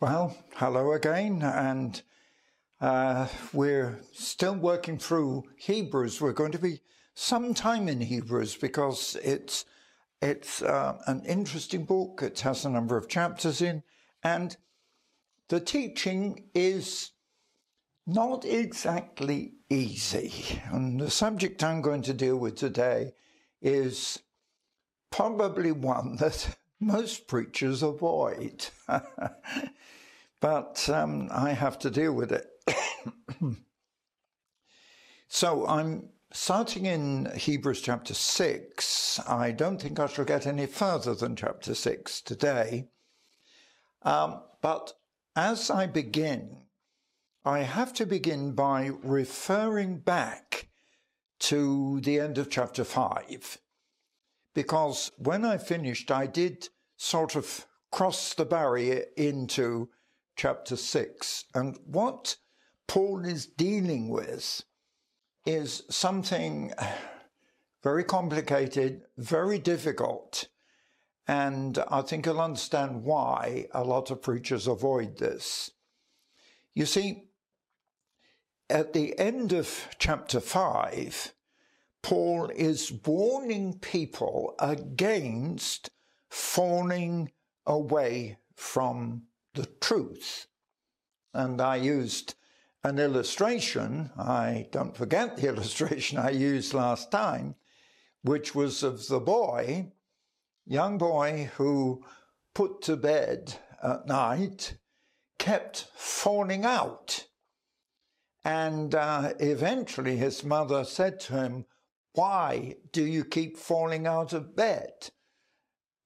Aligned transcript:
Well, 0.00 0.34
hello 0.54 0.92
again, 0.92 1.42
and 1.42 2.00
uh, 2.80 3.28
we're 3.52 4.00
still 4.14 4.54
working 4.54 4.96
through 4.96 5.44
Hebrews. 5.58 6.22
We're 6.22 6.32
going 6.32 6.52
to 6.52 6.58
be 6.58 6.80
some 7.14 7.52
time 7.52 7.86
in 7.86 8.00
Hebrews 8.00 8.56
because 8.56 9.18
it's 9.22 9.66
it's 10.22 10.62
uh, 10.62 11.02
an 11.06 11.22
interesting 11.26 11.84
book. 11.84 12.20
It 12.22 12.40
has 12.40 12.64
a 12.64 12.70
number 12.70 12.96
of 12.96 13.10
chapters 13.10 13.60
in, 13.60 13.82
and 14.24 14.56
the 15.48 15.60
teaching 15.60 16.44
is 16.54 17.10
not 18.06 18.46
exactly 18.46 19.52
easy. 19.68 20.62
And 20.72 20.98
the 20.98 21.10
subject 21.10 21.62
I'm 21.62 21.82
going 21.82 22.00
to 22.04 22.14
deal 22.14 22.38
with 22.38 22.56
today 22.56 23.12
is 23.60 24.22
probably 25.10 25.72
one 25.72 26.16
that 26.16 26.56
most 26.80 27.28
preachers 27.28 27.82
avoid. 27.82 28.68
but 30.40 30.88
um, 30.88 31.28
I 31.30 31.50
have 31.50 31.78
to 31.80 31.90
deal 31.90 32.12
with 32.12 32.32
it. 32.32 32.46
so 35.28 35.66
I'm 35.66 36.08
starting 36.32 36.86
in 36.86 37.30
Hebrews 37.36 37.82
chapter 37.82 38.14
6. 38.14 39.20
I 39.28 39.50
don't 39.52 39.80
think 39.80 40.00
I 40.00 40.06
shall 40.06 40.24
get 40.24 40.46
any 40.46 40.66
further 40.66 41.14
than 41.14 41.36
chapter 41.36 41.74
6 41.74 42.20
today. 42.22 42.88
Um, 44.02 44.42
but 44.62 44.94
as 45.36 45.70
I 45.70 45.86
begin, 45.86 46.62
I 47.44 47.60
have 47.60 47.92
to 47.94 48.06
begin 48.06 48.52
by 48.52 48.90
referring 49.02 49.98
back 49.98 50.68
to 51.40 52.00
the 52.00 52.20
end 52.20 52.38
of 52.38 52.50
chapter 52.50 52.84
5 52.84 53.58
because 54.54 55.10
when 55.16 55.44
I 55.44 55.58
finished, 55.58 56.10
I 56.10 56.26
did 56.26 56.68
sort 56.96 57.36
of 57.36 57.66
cross 57.90 58.34
the 58.34 58.44
barrier 58.44 59.04
into 59.16 59.88
chapter 60.40 60.74
6. 60.74 61.44
And 61.54 61.78
what 61.84 62.36
Paul 62.88 63.26
is 63.26 63.44
dealing 63.44 64.08
with 64.08 64.62
is 65.44 65.82
something 65.90 66.72
very 67.82 68.04
complicated, 68.04 69.02
very 69.18 69.58
difficult. 69.58 70.48
And 71.28 71.78
I 71.90 72.00
think 72.00 72.24
you'll 72.24 72.40
understand 72.40 73.04
why 73.04 73.66
a 73.74 73.84
lot 73.84 74.10
of 74.10 74.22
preachers 74.22 74.66
avoid 74.66 75.18
this. 75.18 75.72
You 76.72 76.86
see, 76.86 77.24
at 78.70 78.94
the 78.94 79.18
end 79.18 79.52
of 79.52 79.88
chapter 79.98 80.40
5, 80.40 81.34
Paul 82.02 82.50
is 82.56 82.90
warning 83.04 83.78
people 83.78 84.54
against 84.58 85.90
falling 86.30 87.30
away 87.66 88.38
from 88.56 89.24
the 89.54 89.66
truth. 89.80 90.46
And 91.32 91.60
I 91.60 91.76
used 91.76 92.34
an 92.82 92.98
illustration, 92.98 94.10
I 94.16 94.68
don't 94.72 94.96
forget 94.96 95.36
the 95.36 95.48
illustration 95.52 96.18
I 96.18 96.30
used 96.30 96.74
last 96.74 97.10
time, 97.10 97.56
which 98.22 98.54
was 98.54 98.82
of 98.82 99.06
the 99.08 99.20
boy, 99.20 99.92
young 100.66 100.98
boy 100.98 101.50
who 101.56 102.04
put 102.54 102.82
to 102.82 102.96
bed 102.96 103.54
at 103.82 104.06
night, 104.06 104.76
kept 105.38 105.88
falling 105.94 106.64
out. 106.64 107.26
And 108.44 108.94
uh, 108.94 109.34
eventually 109.38 110.16
his 110.16 110.44
mother 110.44 110.84
said 110.84 111.20
to 111.20 111.34
him, 111.34 111.64
why 112.14 112.76
do 112.92 113.04
you 113.04 113.24
keep 113.24 113.56
falling 113.56 114.06
out 114.06 114.32
of 114.32 114.56
bed? 114.56 115.10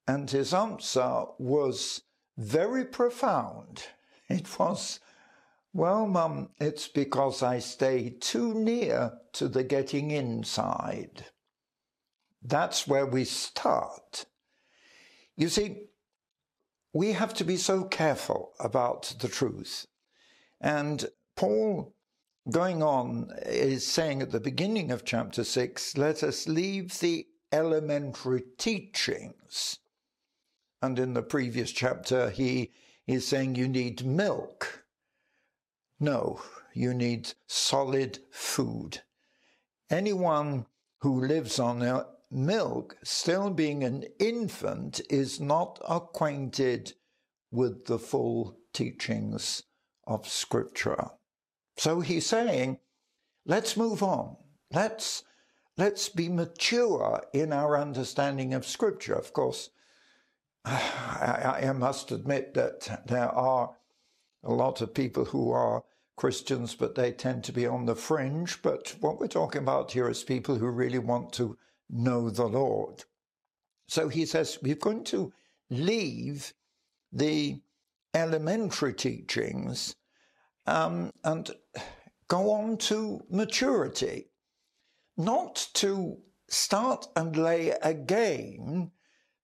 And 0.07 0.31
his 0.31 0.53
answer 0.53 1.25
was 1.39 2.03
very 2.37 2.85
profound. 2.85 3.85
It 4.29 4.59
was, 4.59 5.01
Well, 5.73 6.07
Mum, 6.07 6.51
it's 6.59 6.89
because 6.89 7.43
I 7.43 7.59
stay 7.59 8.11
too 8.11 8.55
near 8.55 9.19
to 9.35 9.49
the 9.49 9.65
getting 9.65 10.11
inside. 10.11 11.27
That's 12.43 12.87
where 12.87 13.07
we 13.07 13.25
start. 13.25 14.27
You 15.37 15.49
see, 15.49 15.89
we 16.93 17.13
have 17.13 17.35
to 17.35 17.45
be 17.45 17.57
so 17.57 17.85
careful 17.85 18.53
about 18.61 19.15
the 19.21 19.29
truth. 19.29 19.87
And 20.61 21.07
Paul 21.37 21.95
going 22.51 22.83
on 22.83 23.31
is 23.45 23.87
saying 23.87 24.23
at 24.23 24.31
the 24.31 24.41
beginning 24.41 24.91
of 24.91 25.05
chapter 25.05 25.45
6 25.45 25.97
let 25.97 26.23
us 26.23 26.47
leave 26.47 27.01
the 27.01 27.27
elementary 27.53 28.45
teachings. 28.59 29.79
And 30.85 30.99
in 30.99 31.15
the 31.15 31.23
previous 31.23 31.73
chapter, 31.73 32.29
he 32.29 32.71
is 33.07 33.27
saying 33.27 33.55
you 33.55 33.69
need 33.69 34.05
milk. 34.05 34.85
No, 35.99 36.43
you 36.75 36.93
need 36.93 37.33
solid 37.47 38.19
food. 38.31 39.01
Anyone 39.89 40.67
who 40.99 41.25
lives 41.25 41.59
on 41.59 42.05
milk, 42.31 42.99
still 43.03 43.49
being 43.49 43.83
an 43.83 44.05
infant, 44.19 45.01
is 45.09 45.41
not 45.41 45.81
acquainted 45.89 46.93
with 47.51 47.87
the 47.87 47.99
full 47.99 48.59
teachings 48.75 49.63
of 50.07 50.29
Scripture. 50.29 51.13
So 51.79 52.01
he's 52.01 52.27
saying, 52.27 52.79
let's 53.47 53.75
move 53.75 54.03
on. 54.03 54.37
Let's, 54.71 55.25
let's 55.79 56.11
be 56.11 56.29
mature 56.29 57.25
in 57.33 57.55
our 57.55 57.79
understanding 57.79 58.53
of 58.53 58.67
Scripture. 58.67 59.15
Of 59.15 59.33
course, 59.33 59.71
I, 60.67 61.67
I 61.69 61.73
must 61.73 62.11
admit 62.11 62.55
that 62.55 63.07
there 63.07 63.29
are 63.29 63.77
a 64.43 64.53
lot 64.53 64.81
of 64.81 64.95
people 64.95 65.27
who 65.27 65.51
are 65.51 65.85
Christians, 66.17 66.75
but 66.75 66.95
they 66.95 67.13
tend 67.13 67.45
to 67.45 67.53
be 67.53 67.67
on 67.67 67.87
the 67.87 67.95
fringe. 67.97 68.63
But 68.63 68.95
what 69.01 69.19
we're 69.19 69.27
talking 69.27 69.63
about 69.63 69.93
here 69.93 70.09
is 70.09 70.23
people 70.23 70.57
who 70.57 70.69
really 70.69 70.99
want 70.99 71.33
to 71.35 71.59
know 71.91 72.31
the 72.31 72.47
Lord. 72.47 73.05
So 73.89 74.09
he 74.09 74.25
says 74.25 74.59
we're 74.63 74.77
going 74.77 75.05
to 75.05 75.33
leave 75.71 76.53
the 77.13 77.61
elementary 78.15 78.95
teachings 78.95 79.97
um, 80.67 81.11
and 81.25 81.51
go 82.29 82.53
on 82.53 82.79
to 82.79 83.21
maturity, 83.29 84.31
not 85.17 85.69
to 85.75 86.19
start 86.49 87.07
and 87.17 87.37
lay 87.37 87.71
again 87.71 88.91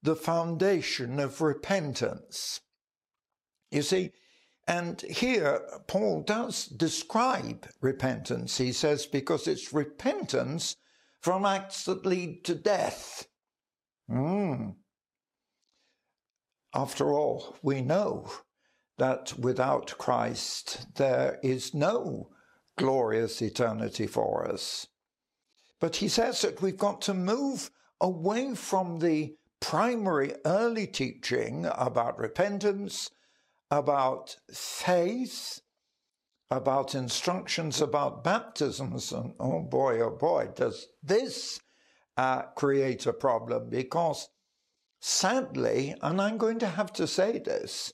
the 0.03 0.17
foundation 0.17 1.21
of 1.21 1.41
repentance. 1.41 2.61
You 3.71 3.83
see, 3.83 4.13
and 4.67 5.01
here 5.03 5.61
Paul 5.87 6.23
does 6.23 6.67
describe 6.67 7.69
repentance. 7.81 8.59
He 8.59 8.73
says, 8.73 9.07
because 9.07 9.47
it's 9.47 9.73
repentance 9.73 10.77
from 11.21 11.45
acts 11.45 11.85
that 11.85 12.07
lead 12.07 12.45
to 12.45 12.55
death. 12.55 13.27
Mm. 14.11 14.77
After 16.75 17.13
all, 17.13 17.57
we 17.63 17.81
know 17.81 18.31
that 18.99 19.39
without 19.39 19.97
Christ 19.99 20.95
there 20.97 21.39
is 21.43 21.75
no 21.75 22.31
glorious 22.77 23.43
eternity 23.43 24.07
for 24.07 24.47
us. 24.51 24.87
But 25.81 25.97
he 25.97 26.09
says 26.09 26.43
that 26.43 26.63
we've 26.63 26.77
got 26.77 27.01
to 27.03 27.15
move 27.15 27.71
away 28.01 28.55
from 28.55 28.99
the 28.99 29.35
primary 29.61 30.35
early 30.45 30.87
teaching 30.87 31.67
about 31.67 32.19
repentance, 32.19 33.11
about 33.71 34.37
faith, 34.53 35.61
about 36.51 36.95
instructions 36.95 37.81
about 37.81 38.25
baptisms. 38.25 39.13
And 39.13 39.35
oh 39.39 39.61
boy, 39.61 40.01
oh 40.01 40.11
boy, 40.11 40.49
does 40.55 40.89
this 41.03 41.61
uh, 42.17 42.43
create 42.57 43.07
a 43.07 43.13
problem 43.13 43.71
because 43.71 44.29
sadly, 45.01 45.95
and 46.03 46.21
I'm 46.21 46.39
going 46.39 46.59
to 46.59 46.67
have 46.67 46.93
to 46.95 47.07
say 47.07 47.39
this, 47.39 47.93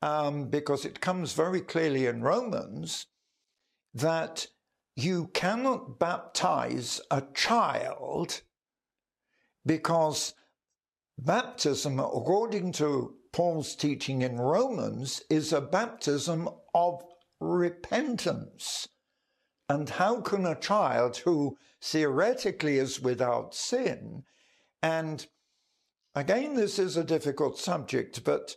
um, 0.00 0.48
because 0.48 0.84
it 0.84 1.00
comes 1.00 1.34
very 1.34 1.60
clearly 1.60 2.06
in 2.06 2.22
Romans 2.22 3.06
that 3.94 4.46
you 4.96 5.28
cannot 5.28 5.98
baptize 5.98 7.00
a 7.10 7.22
child 7.34 8.40
because 9.64 10.34
baptism, 11.18 11.98
according 11.98 12.72
to 12.72 13.14
Paul's 13.32 13.74
teaching 13.74 14.22
in 14.22 14.38
Romans, 14.38 15.22
is 15.30 15.52
a 15.52 15.60
baptism 15.60 16.48
of 16.74 17.02
repentance. 17.40 18.88
And 19.68 19.88
how 19.88 20.20
can 20.20 20.44
a 20.44 20.54
child 20.54 21.18
who 21.18 21.56
theoretically 21.80 22.78
is 22.78 23.00
without 23.00 23.54
sin, 23.54 24.24
and 24.82 25.26
again, 26.14 26.54
this 26.54 26.78
is 26.78 26.96
a 26.96 27.04
difficult 27.04 27.58
subject, 27.58 28.24
but 28.24 28.56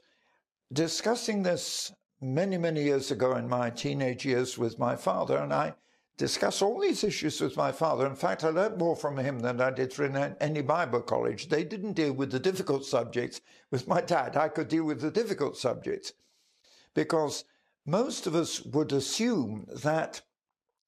discussing 0.73 1.43
this 1.43 1.93
many, 2.21 2.57
many 2.57 2.83
years 2.83 3.11
ago 3.11 3.35
in 3.35 3.47
my 3.47 3.69
teenage 3.69 4.25
years 4.25 4.57
with 4.57 4.79
my 4.79 4.95
father, 4.95 5.37
and 5.37 5.53
I 5.53 5.75
discussed 6.17 6.61
all 6.61 6.79
these 6.79 7.03
issues 7.03 7.41
with 7.41 7.57
my 7.57 7.71
father. 7.71 8.05
In 8.05 8.15
fact, 8.15 8.43
I 8.43 8.49
learned 8.49 8.77
more 8.77 8.95
from 8.95 9.17
him 9.17 9.39
than 9.39 9.59
I 9.59 9.71
did 9.71 9.91
from 9.93 10.15
any 10.39 10.61
Bible 10.61 11.01
college. 11.01 11.49
They 11.49 11.63
didn't 11.63 11.93
deal 11.93 12.13
with 12.13 12.31
the 12.31 12.39
difficult 12.39 12.85
subjects. 12.85 13.41
With 13.69 13.87
my 13.87 14.01
dad, 14.01 14.37
I 14.37 14.47
could 14.47 14.67
deal 14.67 14.85
with 14.85 15.01
the 15.01 15.11
difficult 15.11 15.57
subjects. 15.57 16.13
because 16.95 17.43
most 17.85 18.25
of 18.25 18.33
us 18.33 18.63
would 18.63 18.91
assume 18.91 19.67
that 19.83 20.21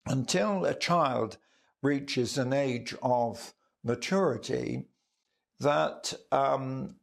until 0.08 0.66
a 0.66 0.74
child 0.74 1.38
reaches 1.84 2.38
an 2.38 2.54
age 2.54 2.96
of 3.04 3.54
maturity, 3.84 4.86
that 5.60 6.14
um, 6.32 6.96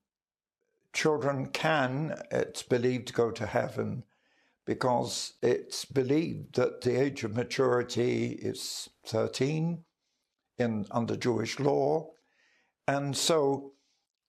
children 0.93 1.47
can, 1.47 2.21
it's 2.33 2.63
believed, 2.65 3.15
go 3.15 3.31
to 3.31 3.47
heaven 3.47 4.05
because 4.67 5.35
it's 5.43 5.85
believed 5.85 6.57
that 6.57 6.81
the 6.81 7.01
age 7.01 7.25
of 7.25 7.37
maturity 7.37 8.29
is 8.29 8.89
13 9.07 9.85
in 10.59 10.87
under 10.91 11.17
Jewish 11.17 11.59
law. 11.61 12.11
And 12.87 13.17
so 13.17 13.73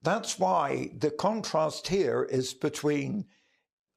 that's 0.01 0.37
why 0.37 0.91
the 0.97 1.11
contrast 1.11 1.87
here 1.87 2.23
is 2.23 2.53
between 2.53 3.25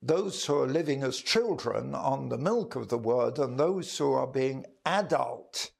those 0.01 0.45
who 0.45 0.61
are 0.61 0.69
living 0.69 1.03
as 1.03 1.19
children 1.19 1.95
on 1.95 2.29
the 2.29 2.39
milk 2.39 2.77
of 2.77 2.89
the 2.89 2.99
word 2.99 3.39
and 3.39 3.59
those 3.59 3.99
who 3.99 4.13
are 4.13 4.27
being 4.27 4.65
adult. 4.87 5.73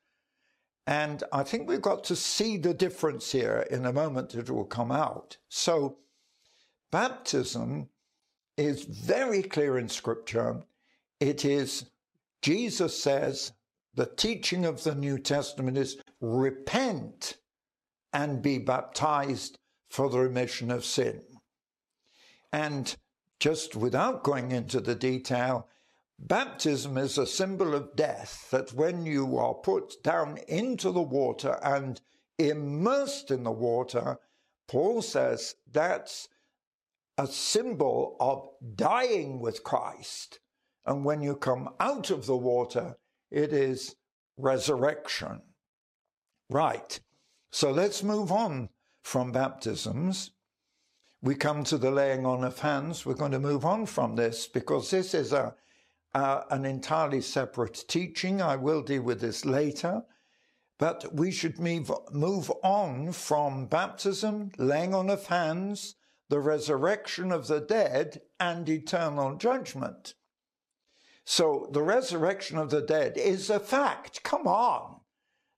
And 0.87 1.23
I 1.33 1.45
think 1.45 1.69
we've 1.69 1.83
got 1.83 2.03
to 2.05 2.17
see 2.17 2.57
the 2.57 2.75
difference 2.75 3.31
here 3.31 3.67
in 3.71 3.87
a 3.87 3.93
moment 3.93 4.35
it 4.35 4.51
will 4.51 4.65
come 4.65 4.91
out. 4.91 5.37
So 5.49 5.99
baptism 6.91 7.91
is 8.59 8.85
very 8.85 9.43
clear 9.43 9.79
in 9.79 9.89
scripture. 9.89 10.63
It 11.21 11.45
is, 11.45 11.87
Jesus 12.43 13.01
says, 13.01 13.53
the 13.95 14.07
teaching 14.07 14.65
of 14.65 14.83
the 14.85 14.95
New 14.95 15.19
Testament 15.19 15.77
is 15.77 15.99
repent 16.21 17.37
and 18.13 18.43
be 18.43 18.59
baptized 18.59 19.59
for 19.89 20.09
the 20.09 20.19
remission 20.19 20.71
of 20.71 20.85
sin. 20.85 21.23
And 22.53 22.95
just 23.41 23.77
without 23.77 24.23
going 24.23 24.53
into 24.53 24.81
the 24.81 24.95
detail, 24.95 25.69
baptism 26.19 26.99
is 26.99 27.19
a 27.19 27.27
symbol 27.27 27.75
of 27.75 27.95
death, 27.95 28.49
that 28.51 28.73
when 28.73 29.07
you 29.07 29.37
are 29.39 29.55
put 29.55 30.03
down 30.03 30.39
into 30.49 30.91
the 30.91 31.03
water 31.03 31.59
and 31.63 32.01
immersed 32.39 33.31
in 33.31 33.45
the 33.45 33.51
water, 33.51 34.19
Paul 34.67 35.03
says 35.03 35.55
that's 35.71 36.29
a 37.19 37.27
symbol 37.27 38.17
of 38.21 38.49
dying 38.77 39.41
with 39.41 39.65
Christ. 39.65 40.41
And 40.87 41.05
when 41.05 41.21
you 41.21 41.37
come 41.37 41.69
out 41.79 42.11
of 42.11 42.25
the 42.25 42.37
water, 42.37 42.97
it 43.31 43.53
is 43.53 43.97
resurrection. 44.39 45.43
Right. 46.49 46.99
So 47.51 47.71
let's 47.71 48.03
move 48.03 48.33
on 48.33 48.71
from 49.03 49.33
baptisms 49.33 50.31
we 51.21 51.35
come 51.35 51.65
to 51.65 51.79
the 51.79 51.91
laying 51.91 52.25
on 52.25 52.45
of 52.45 52.61
hands. 52.61 53.05
We're 53.05 53.15
going 53.15 53.33
to 53.33 53.41
move 53.41 53.65
on 53.65 53.87
from 53.87 54.15
this 54.15 54.47
because 54.47 54.91
this 54.91 55.15
is 55.15 55.33
a, 55.33 55.55
an 56.15 56.65
entirely 56.65 57.21
separate 57.21 57.85
teaching. 57.89 58.41
I 58.41 58.57
will 58.57 58.83
deal 58.83 59.03
with 59.03 59.21
this 59.21 59.45
later. 59.45 60.03
But 60.79 61.13
we 61.13 61.33
should 61.33 61.59
move, 61.59 61.91
move 62.13 62.53
on 62.63 63.11
from 63.11 63.67
baptism, 63.67 64.53
laying 64.59 64.95
on 64.95 65.11
of 65.11 65.27
hands, 65.27 65.97
the 66.29 66.41
resurrection 66.41 67.33
of 67.33 67.47
the 67.47 67.61
dead, 67.61 68.21
and 68.39 68.69
eternal 68.69 69.35
judgment. 69.37 70.15
So 71.25 71.69
the 71.73 71.83
resurrection 71.83 72.59
of 72.59 72.71
the 72.71 72.83
dead 72.83 73.17
is 73.17 73.51
a 73.51 73.61
fact. 73.61 74.23
Come 74.23 74.47
on. 74.47 75.01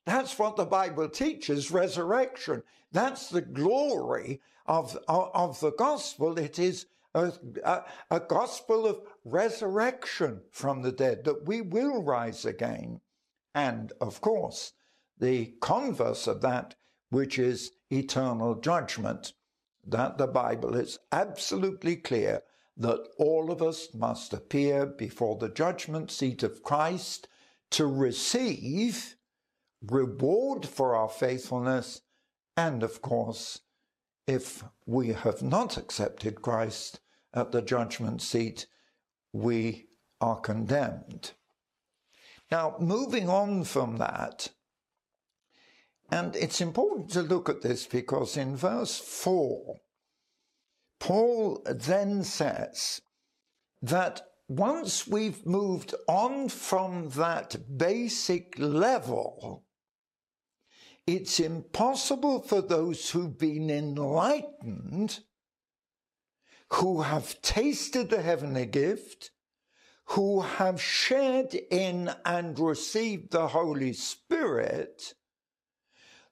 That's 0.06 0.38
what 0.38 0.56
the 0.56 0.64
Bible 0.64 1.08
teaches 1.08 1.70
resurrection. 1.70 2.62
That's 2.90 3.28
the 3.28 3.42
glory 3.42 4.40
of, 4.66 4.98
of, 5.08 5.60
the 5.60 5.72
gospel. 5.72 6.38
It 6.38 6.58
is 6.58 6.86
a, 7.14 7.32
a, 7.64 7.82
a 8.10 8.20
gospel 8.20 8.86
of 8.86 9.00
resurrection 9.24 10.40
from 10.50 10.82
the 10.82 10.92
dead, 10.92 11.24
that 11.24 11.46
we 11.46 11.60
will 11.60 12.02
rise 12.02 12.44
again. 12.44 13.00
And 13.54 13.92
of 14.00 14.20
course, 14.20 14.72
the 15.18 15.54
converse 15.60 16.26
of 16.26 16.40
that, 16.40 16.74
which 17.10 17.38
is 17.38 17.72
eternal 17.90 18.54
judgment, 18.54 19.34
that 19.86 20.18
the 20.18 20.26
Bible 20.26 20.74
is 20.74 20.98
absolutely 21.10 21.96
clear 21.96 22.42
that 22.76 23.08
all 23.18 23.50
of 23.50 23.62
us 23.62 23.88
must 23.94 24.32
appear 24.32 24.86
before 24.86 25.36
the 25.36 25.48
judgment 25.48 26.10
seat 26.10 26.42
of 26.42 26.62
Christ 26.62 27.28
to 27.70 27.86
receive 27.86 29.16
reward 29.82 30.66
for 30.66 30.94
our 30.94 31.08
faithfulness 31.08 32.02
and, 32.56 32.82
of 32.82 33.00
course, 33.00 33.60
if 34.26 34.64
we 34.86 35.08
have 35.08 35.42
not 35.42 35.76
accepted 35.76 36.42
Christ 36.42 37.00
at 37.32 37.52
the 37.52 37.62
judgment 37.62 38.22
seat, 38.22 38.66
we 39.32 39.86
are 40.20 40.40
condemned. 40.40 41.32
Now, 42.50 42.76
moving 42.78 43.28
on 43.28 43.64
from 43.64 43.98
that, 43.98 44.50
and 46.10 46.34
it's 46.36 46.60
important 46.60 47.10
to 47.10 47.22
look 47.22 47.48
at 47.48 47.62
this 47.62 47.86
because 47.86 48.36
in 48.36 48.56
verse 48.56 48.98
4, 48.98 49.76
Paul 50.98 51.62
then 51.66 52.24
says 52.24 53.00
that 53.80 54.22
once 54.48 55.06
we've 55.06 55.46
moved 55.46 55.94
on 56.08 56.48
from 56.48 57.10
that 57.10 57.78
basic 57.78 58.58
level, 58.58 59.64
it's 61.06 61.40
impossible 61.40 62.42
for 62.42 62.60
those 62.60 63.10
who've 63.10 63.38
been 63.38 63.70
enlightened, 63.70 65.20
who 66.72 67.02
have 67.02 67.40
tasted 67.42 68.10
the 68.10 68.22
heavenly 68.22 68.66
gift, 68.66 69.30
who 70.06 70.40
have 70.40 70.82
shared 70.82 71.54
in 71.70 72.10
and 72.24 72.58
received 72.58 73.30
the 73.30 73.48
Holy 73.48 73.92
Spirit, 73.92 75.14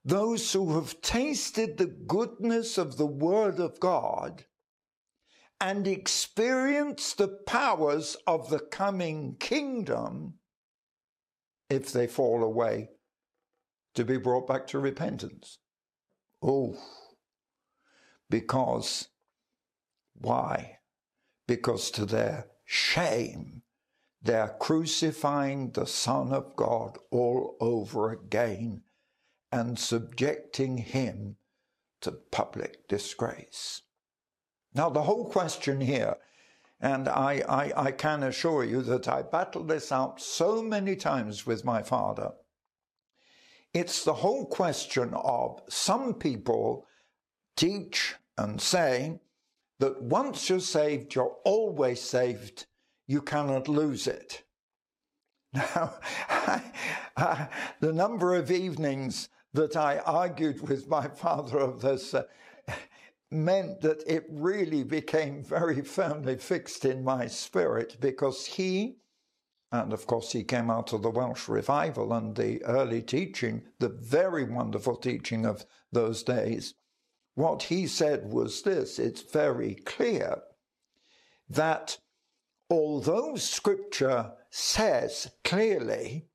those 0.04 0.52
who 0.52 0.74
have 0.74 1.00
tasted 1.00 1.76
the 1.76 1.86
goodness 1.86 2.78
of 2.78 2.96
the 2.96 3.06
Word 3.06 3.58
of 3.58 3.80
God 3.80 4.44
and 5.60 5.86
experienced 5.86 7.18
the 7.18 7.28
powers 7.28 8.16
of 8.26 8.48
the 8.48 8.60
coming 8.60 9.36
kingdom, 9.40 10.34
if 11.68 11.92
they 11.92 12.06
fall 12.06 12.44
away, 12.44 12.90
to 13.94 14.04
be 14.04 14.16
brought 14.16 14.46
back 14.46 14.66
to 14.68 14.78
repentance. 14.78 15.58
Oh, 16.40 16.76
because, 18.30 19.08
why? 20.14 20.78
Because 21.48 21.90
to 21.92 22.06
their 22.06 22.46
shame, 22.64 23.62
they're 24.22 24.54
crucifying 24.60 25.72
the 25.72 25.86
Son 25.86 26.32
of 26.32 26.54
God 26.54 26.98
all 27.10 27.56
over 27.60 28.12
again 28.12 28.82
and 29.50 29.78
subjecting 29.78 30.78
him 30.78 31.36
to 32.00 32.12
public 32.12 32.86
disgrace. 32.88 33.82
Now, 34.74 34.90
the 34.90 35.02
whole 35.02 35.30
question 35.30 35.80
here, 35.80 36.16
and 36.80 37.08
I, 37.08 37.42
I, 37.48 37.72
I 37.86 37.90
can 37.92 38.22
assure 38.22 38.64
you 38.64 38.82
that 38.82 39.08
I 39.08 39.22
battled 39.22 39.68
this 39.68 39.90
out 39.90 40.20
so 40.20 40.62
many 40.62 40.94
times 40.94 41.46
with 41.46 41.64
my 41.64 41.82
father 41.82 42.32
it's 43.74 44.04
the 44.04 44.14
whole 44.14 44.46
question 44.46 45.12
of 45.14 45.60
some 45.68 46.14
people 46.14 46.86
teach 47.56 48.14
and 48.36 48.60
say 48.60 49.20
that 49.78 50.02
once 50.02 50.48
you're 50.48 50.60
saved, 50.60 51.14
you're 51.14 51.36
always 51.44 52.00
saved. 52.00 52.66
You 53.06 53.22
cannot 53.22 53.68
lose 53.68 54.06
it. 54.06 54.44
Now, 55.54 55.94
the 57.80 57.92
number 57.92 58.34
of 58.34 58.50
evenings 58.50 59.28
that 59.54 59.76
I 59.76 59.98
argued 59.98 60.68
with 60.68 60.88
my 60.88 61.08
father 61.14 61.58
of 61.58 61.80
this 61.80 62.14
uh, 62.14 62.24
meant 63.30 63.80
that 63.82 64.02
it 64.06 64.26
really 64.28 64.84
became 64.84 65.42
very 65.42 65.82
firmly 65.82 66.36
fixed 66.36 66.84
in 66.84 67.04
my 67.04 67.26
spirit 67.26 67.96
because 68.00 68.46
he 68.46 68.98
and 69.70 69.92
of 69.92 70.06
course, 70.06 70.32
he 70.32 70.44
came 70.44 70.70
out 70.70 70.92
of 70.92 71.02
the 71.02 71.10
Welsh 71.10 71.46
revival 71.46 72.12
and 72.14 72.34
the 72.34 72.64
early 72.64 73.02
teaching, 73.02 73.64
the 73.78 73.90
very 73.90 74.44
wonderful 74.44 74.96
teaching 74.96 75.44
of 75.44 75.66
those 75.92 76.22
days. 76.22 76.74
What 77.34 77.64
he 77.64 77.86
said 77.86 78.32
was 78.32 78.62
this 78.62 78.98
it's 78.98 79.22
very 79.22 79.74
clear 79.74 80.42
that 81.50 81.98
although 82.70 83.36
scripture 83.36 84.32
says 84.50 85.30
clearly, 85.44 86.28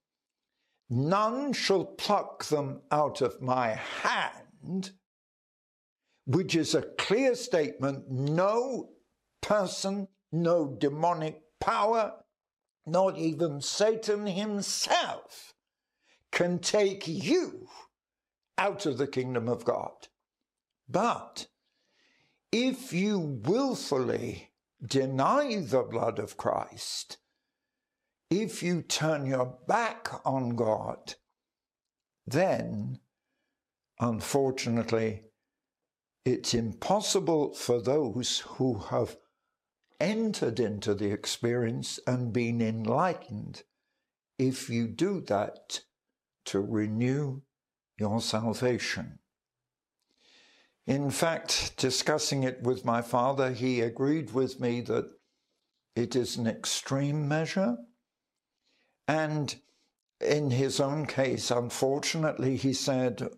none 0.93 1.51
shall 1.53 1.85
pluck 1.85 2.45
them 2.45 2.81
out 2.91 3.21
of 3.21 3.41
my 3.41 3.69
hand, 3.69 4.91
which 6.25 6.55
is 6.55 6.75
a 6.75 6.83
clear 6.83 7.33
statement 7.33 8.09
no 8.11 8.89
person, 9.41 10.07
no 10.31 10.67
demonic 10.67 11.41
power, 11.59 12.13
not 12.85 13.17
even 13.17 13.59
Satan 13.59 14.27
himself 14.27 15.53
can 16.31 16.59
take 16.59 17.07
you 17.07 17.67
out 18.57 18.85
of 18.85 18.97
the 18.97 19.07
kingdom 19.07 19.49
of 19.49 19.65
God. 19.65 20.07
But 20.87 21.47
if 22.51 22.93
you 22.93 23.17
willfully 23.19 24.51
deny 24.85 25.59
the 25.59 25.81
blood 25.81 26.19
of 26.19 26.37
Christ, 26.37 27.17
if 28.41 28.63
you 28.63 28.81
turn 28.81 29.25
your 29.25 29.57
back 29.67 30.09
on 30.25 30.55
God, 30.55 31.15
then, 32.25 32.99
unfortunately, 33.99 35.23
it's 36.25 36.53
impossible 36.53 37.53
for 37.53 37.81
those 37.81 38.39
who 38.39 38.79
have 38.79 39.17
entered 39.99 40.59
into 40.59 40.93
the 40.93 41.11
experience 41.11 41.99
and 42.07 42.33
been 42.33 42.61
enlightened, 42.61 43.63
if 44.39 44.69
you 44.69 44.87
do 44.87 45.21
that, 45.21 45.81
to 46.45 46.59
renew 46.59 47.41
your 47.97 48.19
salvation. 48.19 49.19
In 50.85 51.11
fact, 51.11 51.77
discussing 51.77 52.43
it 52.43 52.61
with 52.63 52.83
my 52.83 53.01
father, 53.01 53.51
he 53.51 53.81
agreed 53.81 54.33
with 54.33 54.59
me 54.59 54.81
that 54.81 55.09
it 55.95 56.15
is 56.15 56.35
an 56.35 56.47
extreme 56.47 57.27
measure. 57.27 57.77
And 59.07 59.55
in 60.19 60.51
his 60.51 60.79
own 60.79 61.05
case, 61.05 61.51
unfortunately, 61.51 62.55
he 62.55 62.73
said 62.73 63.29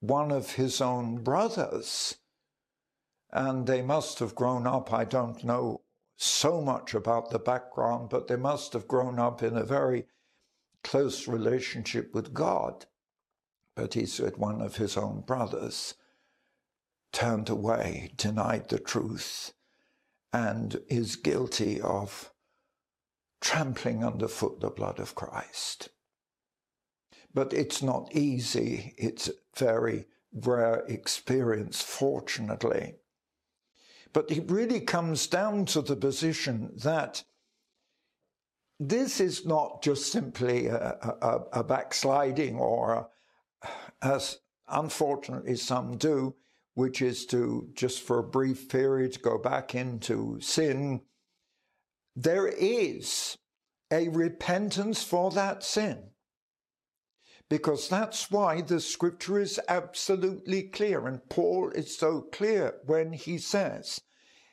one 0.00 0.30
of 0.30 0.52
his 0.52 0.80
own 0.80 1.22
brothers, 1.22 2.16
and 3.30 3.66
they 3.66 3.82
must 3.82 4.18
have 4.18 4.34
grown 4.34 4.66
up, 4.66 4.92
I 4.92 5.04
don't 5.04 5.44
know 5.44 5.82
so 6.16 6.60
much 6.60 6.94
about 6.94 7.30
the 7.30 7.38
background, 7.38 8.08
but 8.08 8.28
they 8.28 8.36
must 8.36 8.72
have 8.72 8.88
grown 8.88 9.18
up 9.18 9.42
in 9.42 9.56
a 9.56 9.64
very 9.64 10.06
close 10.82 11.28
relationship 11.28 12.14
with 12.14 12.34
God. 12.34 12.86
But 13.74 13.94
he 13.94 14.06
said 14.06 14.36
one 14.36 14.60
of 14.60 14.76
his 14.76 14.96
own 14.96 15.20
brothers 15.20 15.94
turned 17.12 17.48
away, 17.48 18.12
denied 18.16 18.68
the 18.68 18.78
truth, 18.78 19.52
and 20.32 20.80
is 20.88 21.16
guilty 21.16 21.80
of 21.80 22.32
trampling 23.40 24.04
underfoot 24.04 24.60
the 24.60 24.70
blood 24.70 24.98
of 24.98 25.14
Christ. 25.14 25.88
But 27.32 27.52
it's 27.52 27.82
not 27.82 28.14
easy, 28.14 28.94
it's 28.98 29.28
a 29.28 29.32
very 29.56 30.06
rare 30.32 30.84
experience, 30.88 31.80
fortunately. 31.80 32.94
But 34.12 34.30
it 34.30 34.50
really 34.50 34.80
comes 34.80 35.26
down 35.26 35.66
to 35.66 35.82
the 35.82 35.96
position 35.96 36.72
that 36.76 37.22
this 38.80 39.20
is 39.20 39.44
not 39.44 39.82
just 39.82 40.10
simply 40.10 40.66
a, 40.66 40.96
a, 41.20 41.60
a 41.60 41.64
backsliding 41.64 42.56
or, 42.56 42.94
a, 42.94 43.68
as 44.02 44.38
unfortunately 44.68 45.56
some 45.56 45.96
do, 45.98 46.34
which 46.74 47.02
is 47.02 47.26
to 47.26 47.68
just 47.74 48.00
for 48.00 48.18
a 48.18 48.24
brief 48.24 48.68
period 48.68 49.20
go 49.22 49.36
back 49.36 49.74
into 49.74 50.40
sin. 50.40 51.02
There 52.22 52.48
is 52.48 53.38
a 53.90 54.08
repentance 54.08 55.02
for 55.02 55.30
that 55.30 55.64
sin. 55.64 56.10
Because 57.48 57.88
that's 57.88 58.30
why 58.30 58.60
the 58.60 58.78
scripture 58.78 59.40
is 59.40 59.58
absolutely 59.68 60.64
clear. 60.64 61.06
And 61.06 61.26
Paul 61.30 61.70
is 61.70 61.96
so 61.96 62.20
clear 62.20 62.74
when 62.84 63.14
he 63.14 63.38
says 63.38 64.02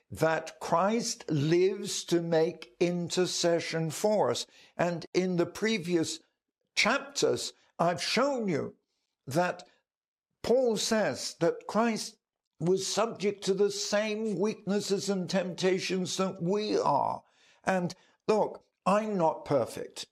that 0.09 0.61
Christ 0.61 1.29
lives 1.29 2.05
to 2.05 2.21
make 2.21 2.71
intercession 2.79 3.89
for 3.91 4.31
us. 4.31 4.45
And 4.77 5.05
in 5.13 5.35
the 5.35 5.45
previous 5.45 6.21
chapters, 6.73 7.51
I've 7.77 8.01
shown 8.01 8.47
you 8.47 8.75
that 9.25 9.63
Paul 10.41 10.77
says 10.77 11.35
that 11.41 11.67
Christ 11.67 12.15
was 12.61 12.87
subject 12.87 13.43
to 13.43 13.53
the 13.53 13.71
same 13.71 14.39
weaknesses 14.39 15.09
and 15.09 15.29
temptations 15.29 16.15
that 16.15 16.41
we 16.41 16.77
are. 16.77 17.23
And 17.67 17.93
look, 18.27 18.63
I'm 18.85 19.17
not 19.17 19.45
perfect. 19.45 20.07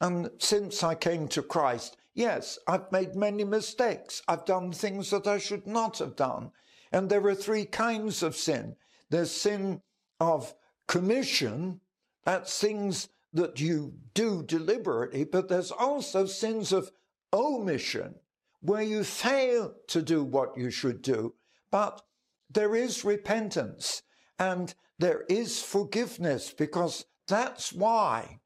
And 0.00 0.30
since 0.38 0.82
I 0.82 0.94
came 0.94 1.28
to 1.28 1.42
Christ, 1.42 1.96
yes, 2.14 2.58
I've 2.66 2.90
made 2.90 3.14
many 3.14 3.44
mistakes. 3.44 4.22
I've 4.26 4.46
done 4.46 4.72
things 4.72 5.10
that 5.10 5.26
I 5.26 5.38
should 5.38 5.66
not 5.66 5.98
have 5.98 6.16
done. 6.16 6.52
And 6.92 7.10
there 7.10 7.26
are 7.26 7.34
three 7.34 7.64
kinds 7.66 8.22
of 8.22 8.36
sin. 8.36 8.76
There's 9.10 9.30
sin 9.30 9.82
of 10.20 10.54
commission, 10.86 11.80
that's 12.24 12.58
things 12.58 13.08
that 13.32 13.60
you 13.60 13.94
do 14.14 14.42
deliberately, 14.42 15.24
but 15.24 15.48
there's 15.48 15.70
also 15.70 16.26
sins 16.26 16.72
of 16.72 16.90
omission, 17.32 18.14
where 18.60 18.82
you 18.82 19.02
fail 19.02 19.74
to 19.88 20.02
do 20.02 20.22
what 20.22 20.56
you 20.56 20.70
should 20.70 21.02
do, 21.02 21.34
but 21.70 22.02
there 22.50 22.74
is 22.76 23.04
repentance 23.04 24.02
and 24.38 24.74
there 25.02 25.24
is 25.28 25.60
forgiveness 25.60 26.54
because 26.56 27.06
that's 27.26 27.72
why 27.72 28.38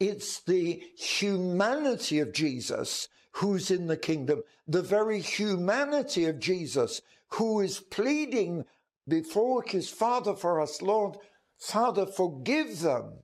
it's 0.00 0.40
the 0.40 0.82
humanity 0.96 2.18
of 2.18 2.32
Jesus 2.32 3.08
who's 3.32 3.70
in 3.70 3.86
the 3.86 3.96
kingdom, 3.98 4.42
the 4.66 4.80
very 4.80 5.20
humanity 5.20 6.24
of 6.24 6.38
Jesus 6.38 7.02
who 7.32 7.60
is 7.60 7.78
pleading 7.78 8.64
before 9.06 9.62
his 9.66 9.90
Father 9.90 10.34
for 10.34 10.62
us, 10.62 10.80
Lord, 10.80 11.18
Father, 11.58 12.06
forgive 12.06 12.80
them. 12.80 13.18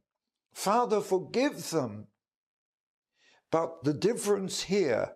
Father, 0.52 1.00
forgive 1.00 1.70
them. 1.70 2.08
But 3.50 3.82
the 3.82 3.94
difference 3.94 4.64
here 4.64 5.12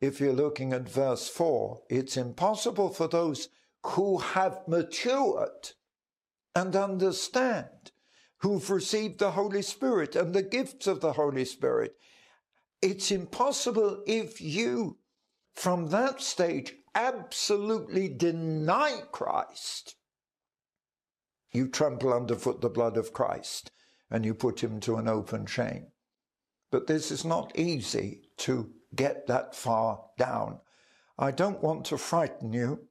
if 0.00 0.20
you're 0.20 0.32
looking 0.32 0.72
at 0.72 0.88
verse 0.88 1.28
4, 1.28 1.82
it's 1.90 2.16
impossible 2.16 2.88
for 2.88 3.08
those 3.08 3.50
who 3.84 4.16
have 4.16 4.66
matured 4.66 5.72
and 6.58 6.74
understand, 6.74 7.92
who've 8.38 8.68
received 8.68 9.20
the 9.20 9.30
Holy 9.30 9.62
Spirit 9.62 10.16
and 10.16 10.34
the 10.34 10.42
gifts 10.42 10.88
of 10.88 11.00
the 11.00 11.12
Holy 11.12 11.44
Spirit. 11.44 11.94
It's 12.82 13.12
impossible 13.12 14.02
if 14.08 14.40
you, 14.40 14.98
from 15.54 15.90
that 15.90 16.20
stage, 16.20 16.74
absolutely 16.96 18.08
deny 18.08 19.02
Christ. 19.12 19.94
You 21.52 21.68
trample 21.68 22.12
underfoot 22.12 22.60
the 22.60 22.68
blood 22.68 22.96
of 22.96 23.12
Christ 23.12 23.70
and 24.10 24.24
you 24.24 24.34
put 24.34 24.60
him 24.60 24.80
to 24.80 24.96
an 24.96 25.06
open 25.06 25.46
shame. 25.46 25.86
But 26.72 26.88
this 26.88 27.12
is 27.12 27.24
not 27.24 27.56
easy 27.56 28.30
to 28.38 28.70
get 28.96 29.28
that 29.28 29.54
far 29.54 30.00
down. 30.18 30.58
I 31.16 31.30
don't 31.30 31.62
want 31.62 31.84
to 31.86 31.98
frighten 31.98 32.52
you. 32.52 32.87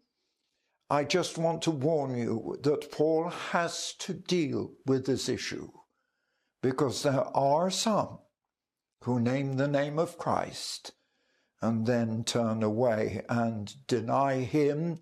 I 0.89 1.03
just 1.03 1.37
want 1.37 1.61
to 1.63 1.71
warn 1.71 2.17
you 2.17 2.57
that 2.63 2.91
Paul 2.91 3.29
has 3.29 3.93
to 3.99 4.13
deal 4.13 4.71
with 4.85 5.05
this 5.05 5.27
issue 5.27 5.69
because 6.61 7.03
there 7.03 7.25
are 7.35 7.69
some 7.69 8.19
who 9.03 9.19
name 9.19 9.57
the 9.57 9.67
name 9.67 9.99
of 9.99 10.17
Christ 10.17 10.93
and 11.61 11.85
then 11.85 12.23
turn 12.23 12.63
away 12.63 13.23
and 13.27 13.73
deny 13.87 14.41
him 14.41 15.01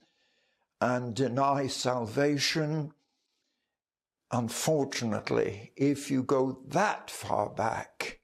and 0.81 1.15
deny 1.15 1.67
salvation. 1.67 2.91
Unfortunately, 4.31 5.71
if 5.75 6.09
you 6.09 6.23
go 6.23 6.63
that 6.67 7.11
far 7.11 7.49
back, 7.49 8.21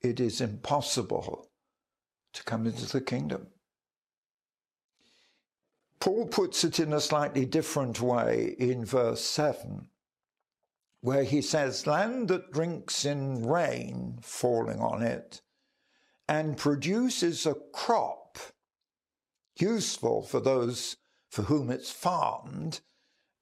it 0.00 0.20
is 0.20 0.40
impossible 0.40 1.50
to 2.34 2.44
come 2.44 2.66
into 2.66 2.86
the 2.86 3.00
kingdom. 3.00 3.48
Paul 6.02 6.26
puts 6.26 6.64
it 6.64 6.80
in 6.80 6.92
a 6.92 7.00
slightly 7.00 7.46
different 7.46 8.00
way 8.00 8.56
in 8.58 8.84
verse 8.84 9.24
7, 9.24 9.86
where 11.00 11.22
he 11.22 11.40
says, 11.40 11.86
Land 11.86 12.26
that 12.26 12.50
drinks 12.50 13.04
in 13.04 13.46
rain 13.46 14.18
falling 14.20 14.80
on 14.80 15.02
it 15.02 15.42
and 16.26 16.56
produces 16.56 17.46
a 17.46 17.54
crop 17.72 18.36
useful 19.56 20.22
for 20.22 20.40
those 20.40 20.96
for 21.30 21.42
whom 21.42 21.70
it's 21.70 21.92
farmed 21.92 22.80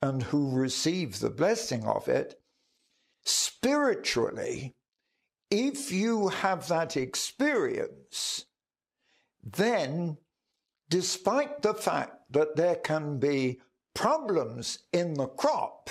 and 0.02 0.24
who 0.24 0.54
receive 0.54 1.20
the 1.20 1.30
blessing 1.30 1.86
of 1.86 2.08
it, 2.08 2.42
spiritually, 3.24 4.76
if 5.50 5.90
you 5.90 6.28
have 6.28 6.68
that 6.68 6.94
experience, 6.94 8.44
then 9.42 10.18
despite 10.90 11.62
the 11.62 11.72
fact 11.72 12.19
that 12.30 12.56
there 12.56 12.76
can 12.76 13.18
be 13.18 13.60
problems 13.94 14.80
in 14.92 15.14
the 15.14 15.26
crop, 15.26 15.90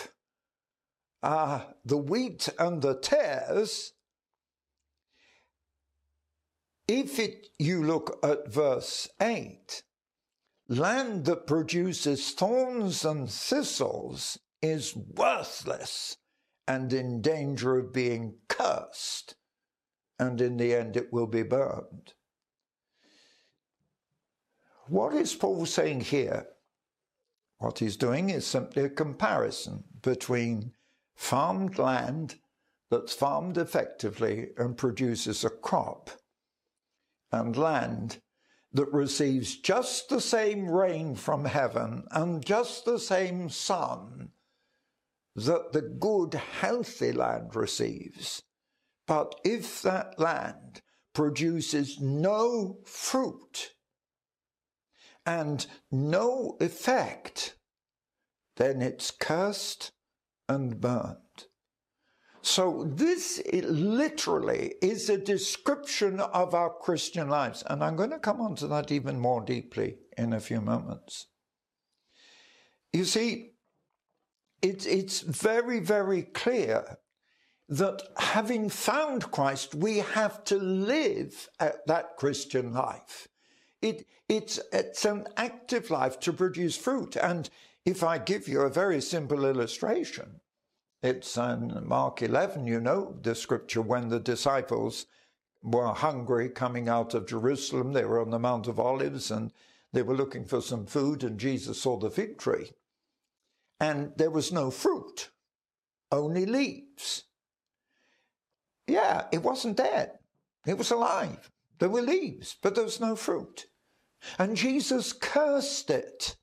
uh, 1.22 1.62
the 1.86 1.98
wheat 1.98 2.50
and 2.58 2.81
the 2.81 2.96
tares, 2.96 3.93
if 6.88 7.19
it, 7.19 7.50
you 7.60 7.84
look 7.84 8.19
at 8.24 8.51
verse 8.51 9.08
8, 9.22 9.84
land 10.67 11.25
that 11.25 11.46
produces 11.46 12.31
thorns 12.31 13.05
and 13.05 13.29
thistles 13.29 14.39
is 14.62 14.96
worthless 14.96 16.17
and 16.67 16.91
in 16.93 17.22
danger 17.22 17.77
of 17.77 17.93
being 17.93 18.36
cursed, 18.48 19.36
and 20.19 20.39
in 20.39 20.58
the 20.58 20.74
end 20.74 20.96
it 20.96 21.12
will 21.12 21.27
be 21.27 21.43
burned. 21.43 22.13
What 24.89 25.13
is 25.13 25.36
Paul 25.36 25.67
saying 25.67 26.01
here? 26.01 26.48
What 27.60 27.77
he's 27.77 27.96
doing 27.96 28.31
is 28.31 28.48
simply 28.48 28.86
a 28.86 28.89
comparison 28.89 29.84
between 30.01 30.72
farmed 31.15 31.77
land 31.77 32.39
that's 32.89 33.13
farmed 33.13 33.60
effectively 33.60 34.48
and 34.58 34.75
produces 34.75 35.43
a 35.43 35.51
crop, 35.51 36.10
and 37.31 37.55
land 37.55 38.19
that 38.74 38.91
receives 38.91 39.58
just 39.58 40.10
the 40.10 40.19
same 40.19 40.67
rain 40.67 41.13
from 41.13 41.46
heaven 41.46 42.05
and 42.10 42.43
just 42.43 42.86
the 42.86 42.98
same 42.98 43.48
sun 43.48 44.31
that 45.36 45.72
the 45.72 45.84
good, 45.84 46.34
healthy 46.34 47.12
land 47.12 47.55
receives. 47.55 48.41
But 49.05 49.36
if 49.46 49.84
that 49.84 50.19
land 50.19 50.81
produces 51.13 52.00
no 52.00 52.79
fruit 52.86 53.75
and 55.29 55.67
no 55.91 56.57
effect, 56.59 57.55
then 58.57 58.81
it's 58.81 59.12
cursed 59.12 59.91
and 60.48 60.81
burned. 60.81 61.45
So 62.41 62.83
this 62.88 63.39
literally 63.53 64.74
is 64.81 65.07
a 65.07 65.19
description 65.19 66.19
of 66.19 66.55
our 66.55 66.71
Christian 66.71 67.29
lives. 67.29 67.63
And 67.67 67.83
I'm 67.83 67.95
going 67.95 68.09
to 68.09 68.17
come 68.17 68.41
on 68.41 68.55
to 68.55 68.67
that 68.69 68.91
even 68.91 69.19
more 69.19 69.41
deeply 69.41 69.98
in 70.17 70.33
a 70.33 70.39
few 70.39 70.62
moments. 70.62 71.27
You 72.91 73.05
see, 73.05 73.51
it, 74.63 74.88
it's 74.88 75.19
very, 75.21 75.79
very 75.79 76.24
clear 76.24 76.98
that 77.67 78.01
having 78.17 78.69
found 78.69 79.29
Christ, 79.29 79.75
we 79.75 80.00
have 80.00 80.43
to 80.45 80.57
live 80.57 81.50
at 81.59 81.86
that 81.86 82.17
Christian 82.17 82.74
life. 82.74 83.28
It, 83.81 84.07
it's, 84.27 84.59
it's 84.74 85.05
an 85.05 85.27
active 85.38 85.89
life 85.89 86.19
to 86.21 86.33
produce 86.33 86.75
fruit. 86.75 87.15
And 87.15 87.50
if 87.86 88.03
I 88.03 88.17
give 88.17 88.48
you 88.48 88.62
a 88.62 88.69
very 88.69 89.01
simple 89.01 89.45
illustration, 89.45 90.41
it's 91.01 91.38
in 91.38 91.88
Mark 91.88 92.21
11, 92.21 92.67
you 92.67 92.81
know, 92.81 93.15
the 93.21 93.33
scripture 93.36 93.81
when 93.81 94.09
the 94.09 94.19
disciples 94.19 95.05
were 95.63 95.93
hungry 95.93 96.50
coming 96.50 96.89
out 96.89 97.13
of 97.13 97.27
Jerusalem. 97.27 97.93
They 97.93 98.05
were 98.05 98.21
on 98.21 98.31
the 98.31 98.39
Mount 98.39 98.67
of 98.67 98.79
Olives 98.79 99.31
and 99.31 99.51
they 99.91 100.01
were 100.01 100.15
looking 100.15 100.45
for 100.45 100.62
some 100.62 100.86
food, 100.86 101.24
and 101.24 101.39
Jesus 101.39 101.81
saw 101.81 101.98
the 101.98 102.12
fig 102.12 102.38
tree. 102.38 102.71
And 103.79 104.12
there 104.17 104.29
was 104.29 104.51
no 104.51 104.69
fruit, 104.69 105.31
only 106.12 106.45
leaves. 106.45 107.24
Yeah, 108.88 109.25
it 109.31 109.41
wasn't 109.41 109.77
dead, 109.77 110.19
it 110.65 110.77
was 110.77 110.91
alive. 110.91 111.50
There 111.79 111.89
were 111.89 112.01
leaves, 112.01 112.57
but 112.62 112.75
there 112.75 112.83
was 112.83 113.00
no 113.00 113.15
fruit. 113.15 113.67
And 114.38 114.55
Jesus 114.55 115.13
cursed 115.13 115.89
it, 115.89 116.35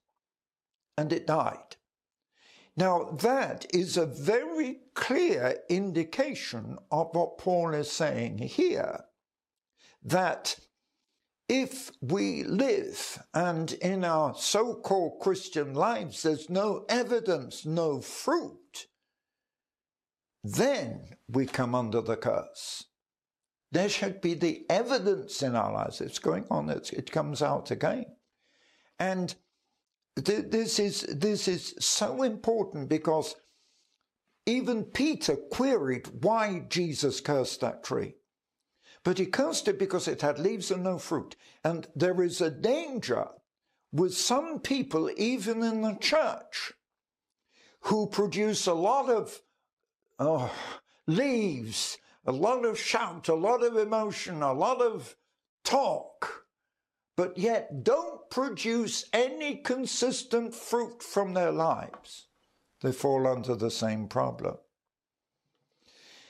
and 0.97 1.13
it 1.13 1.27
died. 1.27 1.77
Now, 2.77 3.05
that 3.23 3.67
is 3.75 3.97
a 3.97 4.05
very 4.05 4.81
clear 4.95 5.59
indication 5.69 6.79
of 6.91 7.15
what 7.15 7.39
Paul 7.39 7.73
is 7.73 7.91
saying 7.91 8.39
here 8.39 9.05
that 10.03 10.59
if 11.49 11.91
we 12.01 12.43
live 12.43 13.23
and 13.33 13.73
in 13.75 14.05
our 14.05 14.35
so 14.35 14.75
called 14.75 15.21
Christian 15.21 15.75
lives 15.75 16.23
there's 16.23 16.51
no 16.51 16.85
evidence, 16.89 17.65
no 17.65 18.01
fruit, 18.01 18.87
then 20.43 21.17
we 21.29 21.47
come 21.47 21.75
under 21.75 22.01
the 22.01 22.17
curse. 22.17 22.85
There 23.73 23.89
should 23.89 24.21
be 24.21 24.35
the 24.35 24.65
evidence 24.71 25.43
in 25.43 25.55
our 25.57 25.73
lives. 25.73 26.01
It's 26.01 26.19
going 26.19 26.47
on, 26.51 26.71
it's, 26.71 26.91
it 26.91 27.11
comes 27.11 27.43
out 27.43 27.71
again. 27.71 28.07
And 28.99 29.35
this 30.17 30.79
is, 30.79 31.03
this 31.03 31.47
is 31.49 31.75
so 31.79 32.23
important 32.23 32.89
because 32.89 33.35
even 34.47 34.85
Peter 34.85 35.37
queried 35.37 36.07
why 36.23 36.65
Jesus 36.69 37.21
cursed 37.21 37.61
that 37.61 37.83
tree. 37.83 38.15
But 39.05 39.19
he 39.19 39.27
cursed 39.27 39.69
it 39.69 39.79
because 39.79 40.09
it 40.09 40.23
had 40.23 40.39
leaves 40.39 40.71
and 40.71 40.83
no 40.83 40.99
fruit. 40.99 41.37
And 41.63 41.87
there 41.95 42.23
is 42.23 42.41
a 42.41 42.51
danger 42.51 43.27
with 43.93 44.17
some 44.17 44.61
people, 44.61 45.11
even 45.17 45.63
in 45.63 45.83
the 45.83 45.95
church, 45.95 46.73
who 47.83 48.09
produce 48.09 48.67
a 48.67 48.75
lot 48.75 49.09
of 49.09 49.41
oh, 50.19 50.53
leaves, 51.07 51.99
a 52.27 52.33
lot 52.33 52.65
of 52.65 52.79
shout, 52.79 53.29
a 53.29 53.35
lot 53.35 53.63
of 53.63 53.77
emotion, 53.77 54.43
a 54.43 54.53
lot 54.53 54.83
of 54.83 55.17
talk 55.65 56.47
but 57.17 57.39
yet 57.39 57.83
don't 57.83 58.29
produce 58.31 59.07
any 59.13 59.57
consistent 59.57 60.55
fruit 60.55 61.03
from 61.03 61.33
their 61.33 61.51
lives, 61.51 62.27
they 62.83 62.93
fall 62.93 63.27
under 63.27 63.57
the 63.57 63.71
same 63.71 64.07
problem. 64.07 64.57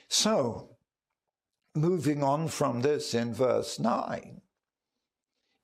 So, 0.08 0.76
moving 1.74 2.22
on 2.22 2.46
from 2.46 2.82
this 2.82 3.12
in 3.12 3.34
verse 3.34 3.80
9, 3.80 4.40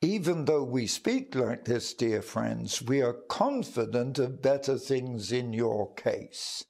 even 0.03 0.45
though 0.47 0.65
we 0.65 0.89
speak 0.89 1.37
like 1.37 1.67
this, 1.67 1.95
dear 1.95 2.21
friends, 2.21 2.83
we 2.83 3.01
are 3.01 3.13
confident 3.13 4.19
of 4.19 4.43
better 4.43 4.77
things 4.77 5.31
in 5.31 5.53
your 5.53 5.95
case. 5.95 6.65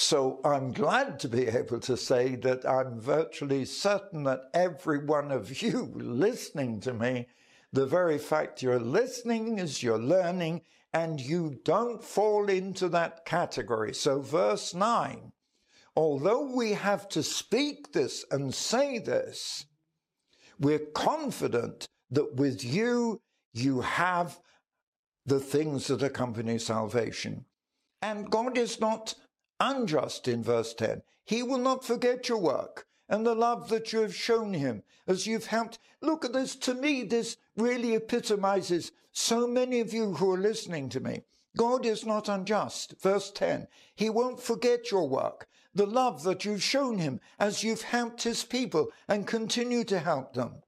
So 0.00 0.40
I'm 0.46 0.72
glad 0.72 1.20
to 1.20 1.28
be 1.28 1.46
able 1.46 1.78
to 1.80 1.94
say 1.94 2.34
that 2.36 2.66
I'm 2.66 2.98
virtually 2.98 3.66
certain 3.66 4.22
that 4.24 4.44
every 4.54 5.04
one 5.04 5.30
of 5.30 5.60
you 5.60 5.92
listening 5.94 6.80
to 6.80 6.94
me 6.94 7.26
the 7.70 7.84
very 7.84 8.16
fact 8.16 8.62
you're 8.62 8.80
listening 8.80 9.58
is 9.58 9.82
you're 9.82 9.98
learning, 9.98 10.62
and 10.94 11.20
you 11.20 11.60
don't 11.64 12.02
fall 12.02 12.48
into 12.48 12.88
that 12.88 13.26
category. 13.26 13.92
So, 13.94 14.20
verse 14.22 14.74
9 14.74 15.32
although 15.94 16.50
we 16.56 16.72
have 16.72 17.06
to 17.10 17.22
speak 17.22 17.92
this 17.92 18.24
and 18.30 18.54
say 18.54 18.98
this, 18.98 19.66
we're 20.58 20.86
confident 20.94 21.86
that 22.10 22.36
with 22.36 22.64
you, 22.64 23.20
you 23.52 23.82
have 23.82 24.40
the 25.26 25.40
things 25.40 25.88
that 25.88 26.02
accompany 26.02 26.56
salvation. 26.56 27.44
And 28.00 28.30
God 28.30 28.56
is 28.56 28.80
not 28.80 29.14
unjust 29.60 30.26
in 30.26 30.42
verse 30.42 30.74
10. 30.74 31.02
He 31.24 31.42
will 31.42 31.58
not 31.58 31.84
forget 31.84 32.28
your 32.28 32.38
work 32.38 32.86
and 33.08 33.26
the 33.26 33.34
love 33.34 33.68
that 33.68 33.92
you 33.92 34.00
have 34.00 34.14
shown 34.14 34.54
him 34.54 34.82
as 35.06 35.26
you've 35.26 35.46
helped. 35.46 35.78
Look 36.00 36.24
at 36.24 36.32
this. 36.32 36.56
To 36.56 36.74
me, 36.74 37.02
this 37.02 37.36
really 37.56 37.94
epitomizes 37.94 38.92
so 39.12 39.46
many 39.46 39.80
of 39.80 39.92
you 39.92 40.14
who 40.14 40.32
are 40.32 40.38
listening 40.38 40.88
to 40.90 41.00
me. 41.00 41.22
God 41.56 41.84
is 41.84 42.06
not 42.06 42.28
unjust. 42.28 42.94
Verse 43.00 43.30
10 43.30 43.68
He 43.94 44.08
won't 44.08 44.40
forget 44.40 44.90
your 44.90 45.08
work, 45.08 45.48
the 45.74 45.86
love 45.86 46.22
that 46.22 46.44
you've 46.44 46.62
shown 46.62 46.98
him 46.98 47.20
as 47.38 47.62
you've 47.62 47.82
helped 47.82 48.22
his 48.22 48.44
people 48.44 48.90
and 49.08 49.26
continue 49.26 49.84
to 49.84 49.98
help 49.98 50.34
them. 50.34 50.62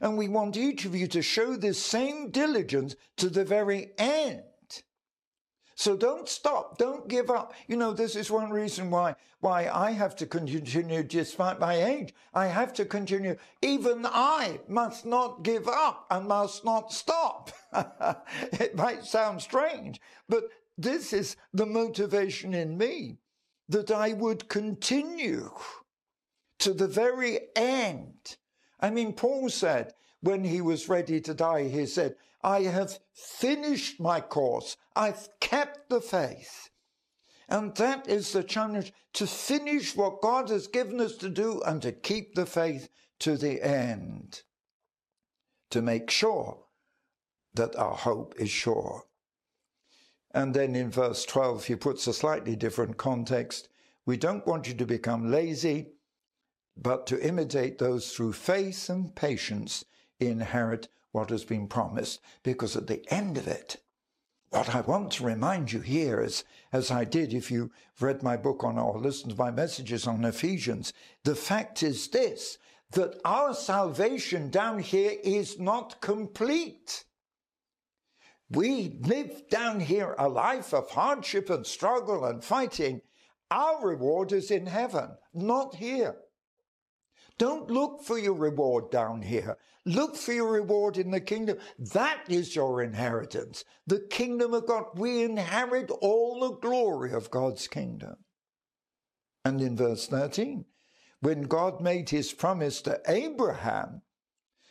And 0.00 0.16
we 0.16 0.28
want 0.28 0.56
each 0.56 0.84
of 0.84 0.94
you 0.94 1.08
to 1.08 1.22
show 1.22 1.56
this 1.56 1.82
same 1.82 2.30
diligence 2.30 2.94
to 3.16 3.28
the 3.28 3.44
very 3.44 3.90
end 3.98 4.42
so 5.78 5.96
don't 5.96 6.28
stop. 6.28 6.76
Don't 6.76 7.06
give 7.06 7.30
up. 7.30 7.54
You 7.68 7.76
know, 7.76 7.92
this 7.92 8.16
is 8.16 8.32
one 8.32 8.50
reason 8.50 8.90
why, 8.90 9.14
why 9.38 9.68
I 9.72 9.92
have 9.92 10.16
to 10.16 10.26
continue 10.26 11.04
despite 11.04 11.60
my 11.60 11.74
age. 11.74 12.12
I 12.34 12.48
have 12.48 12.72
to 12.74 12.84
continue. 12.84 13.36
Even 13.62 14.04
I 14.04 14.58
must 14.66 15.06
not 15.06 15.44
give 15.44 15.68
up 15.68 16.04
and 16.10 16.26
must 16.26 16.64
not 16.64 16.92
stop. 16.92 17.52
it 18.54 18.74
might 18.74 19.04
sound 19.04 19.40
strange, 19.40 20.00
but 20.28 20.48
this 20.76 21.12
is 21.12 21.36
the 21.54 21.66
motivation 21.66 22.54
in 22.54 22.76
me 22.76 23.18
that 23.68 23.92
I 23.92 24.14
would 24.14 24.48
continue 24.48 25.52
to 26.58 26.72
the 26.72 26.88
very 26.88 27.38
end. 27.54 28.36
I 28.80 28.90
mean, 28.90 29.12
Paul 29.12 29.48
said 29.48 29.94
when 30.22 30.42
he 30.42 30.60
was 30.60 30.88
ready 30.88 31.20
to 31.20 31.34
die, 31.34 31.68
he 31.68 31.86
said, 31.86 32.16
I 32.42 32.62
have 32.62 32.98
finished 33.12 34.00
my 34.00 34.20
course. 34.20 34.76
I've 34.94 35.28
kept 35.40 35.88
the 35.88 36.00
faith. 36.00 36.70
And 37.48 37.74
that 37.76 38.06
is 38.08 38.32
the 38.32 38.44
challenge 38.44 38.92
to 39.14 39.26
finish 39.26 39.96
what 39.96 40.20
God 40.20 40.50
has 40.50 40.66
given 40.66 41.00
us 41.00 41.16
to 41.16 41.30
do 41.30 41.62
and 41.62 41.80
to 41.82 41.92
keep 41.92 42.34
the 42.34 42.46
faith 42.46 42.88
to 43.20 43.36
the 43.36 43.62
end. 43.62 44.42
To 45.70 45.82
make 45.82 46.10
sure 46.10 46.64
that 47.54 47.74
our 47.76 47.94
hope 47.94 48.34
is 48.38 48.50
sure. 48.50 49.04
And 50.32 50.54
then 50.54 50.76
in 50.76 50.90
verse 50.90 51.24
12, 51.24 51.64
he 51.64 51.74
puts 51.74 52.06
a 52.06 52.12
slightly 52.12 52.54
different 52.54 52.98
context. 52.98 53.68
We 54.04 54.16
don't 54.16 54.46
want 54.46 54.68
you 54.68 54.74
to 54.74 54.86
become 54.86 55.30
lazy, 55.30 55.92
but 56.76 57.06
to 57.08 57.26
imitate 57.26 57.78
those 57.78 58.12
through 58.12 58.34
faith 58.34 58.88
and 58.88 59.14
patience 59.16 59.84
inherit 60.20 60.88
what 61.12 61.30
has 61.30 61.44
been 61.44 61.68
promised, 61.68 62.20
because 62.42 62.76
at 62.76 62.86
the 62.86 63.04
end 63.12 63.36
of 63.36 63.46
it, 63.46 63.80
what 64.50 64.74
I 64.74 64.80
want 64.80 65.12
to 65.12 65.24
remind 65.24 65.72
you 65.72 65.80
here 65.80 66.20
is, 66.20 66.44
as 66.72 66.90
I 66.90 67.04
did 67.04 67.34
if 67.34 67.50
you 67.50 67.70
read 68.00 68.22
my 68.22 68.36
book 68.36 68.64
on 68.64 68.78
or 68.78 68.98
listened 68.98 69.32
to 69.32 69.38
my 69.38 69.50
messages 69.50 70.06
on 70.06 70.24
Ephesians, 70.24 70.92
the 71.24 71.34
fact 71.34 71.82
is 71.82 72.08
this, 72.08 72.56
that 72.92 73.20
our 73.24 73.52
salvation 73.52 74.48
down 74.48 74.78
here 74.78 75.12
is 75.22 75.58
not 75.58 76.00
complete. 76.00 77.04
We 78.50 78.98
live 79.02 79.48
down 79.50 79.80
here 79.80 80.14
a 80.18 80.28
life 80.28 80.72
of 80.72 80.90
hardship 80.90 81.50
and 81.50 81.66
struggle 81.66 82.24
and 82.24 82.42
fighting, 82.42 83.02
Our 83.50 83.86
reward 83.86 84.32
is 84.32 84.50
in 84.50 84.66
heaven, 84.66 85.10
not 85.34 85.74
here. 85.74 86.16
Don't 87.38 87.70
look 87.70 88.02
for 88.02 88.18
your 88.18 88.34
reward 88.34 88.90
down 88.90 89.22
here. 89.22 89.56
Look 89.84 90.16
for 90.16 90.32
your 90.32 90.52
reward 90.52 90.98
in 90.98 91.12
the 91.12 91.20
kingdom. 91.20 91.58
That 91.78 92.20
is 92.28 92.54
your 92.54 92.82
inheritance. 92.82 93.64
The 93.86 94.00
kingdom 94.00 94.52
of 94.54 94.66
God. 94.66 94.86
We 94.96 95.22
inherit 95.22 95.90
all 95.90 96.40
the 96.40 96.56
glory 96.56 97.12
of 97.12 97.30
God's 97.30 97.68
kingdom. 97.68 98.16
And 99.44 99.60
in 99.60 99.76
verse 99.76 100.08
13, 100.08 100.64
when 101.20 101.42
God 101.42 101.80
made 101.80 102.10
his 102.10 102.32
promise 102.32 102.82
to 102.82 103.00
Abraham, 103.06 104.02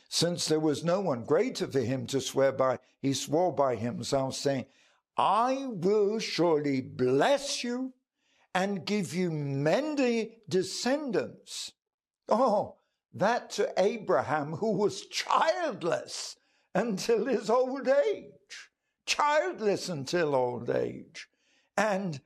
since 0.10 0.45
there 0.45 0.60
was 0.60 0.84
no 0.84 1.01
one 1.01 1.23
greater 1.23 1.67
for 1.67 1.80
him 1.80 2.06
to 2.08 2.21
swear 2.21 2.51
by, 2.51 2.80
he 3.01 3.13
swore 3.13 3.53
by 3.53 3.75
himself, 3.75 4.36
saying, 4.36 4.65
I 5.17 5.65
will 5.67 6.19
surely 6.19 6.82
bless 6.82 7.63
you 7.63 7.93
and 8.53 8.86
give 8.86 9.13
you 9.13 9.32
many 9.32 10.38
descendants. 10.47 11.73
Oh, 12.30 12.76
that 13.13 13.50
to 13.52 13.72
Abraham, 13.78 14.54
who 14.54 14.72
was 14.72 15.06
childless 15.08 16.36
until 16.76 17.26
his 17.26 17.50
old 17.50 17.88
age, 17.88 18.70
childless 19.06 19.90
until 19.90 20.36
old 20.36 20.70
age. 20.70 21.28
And 21.76 22.22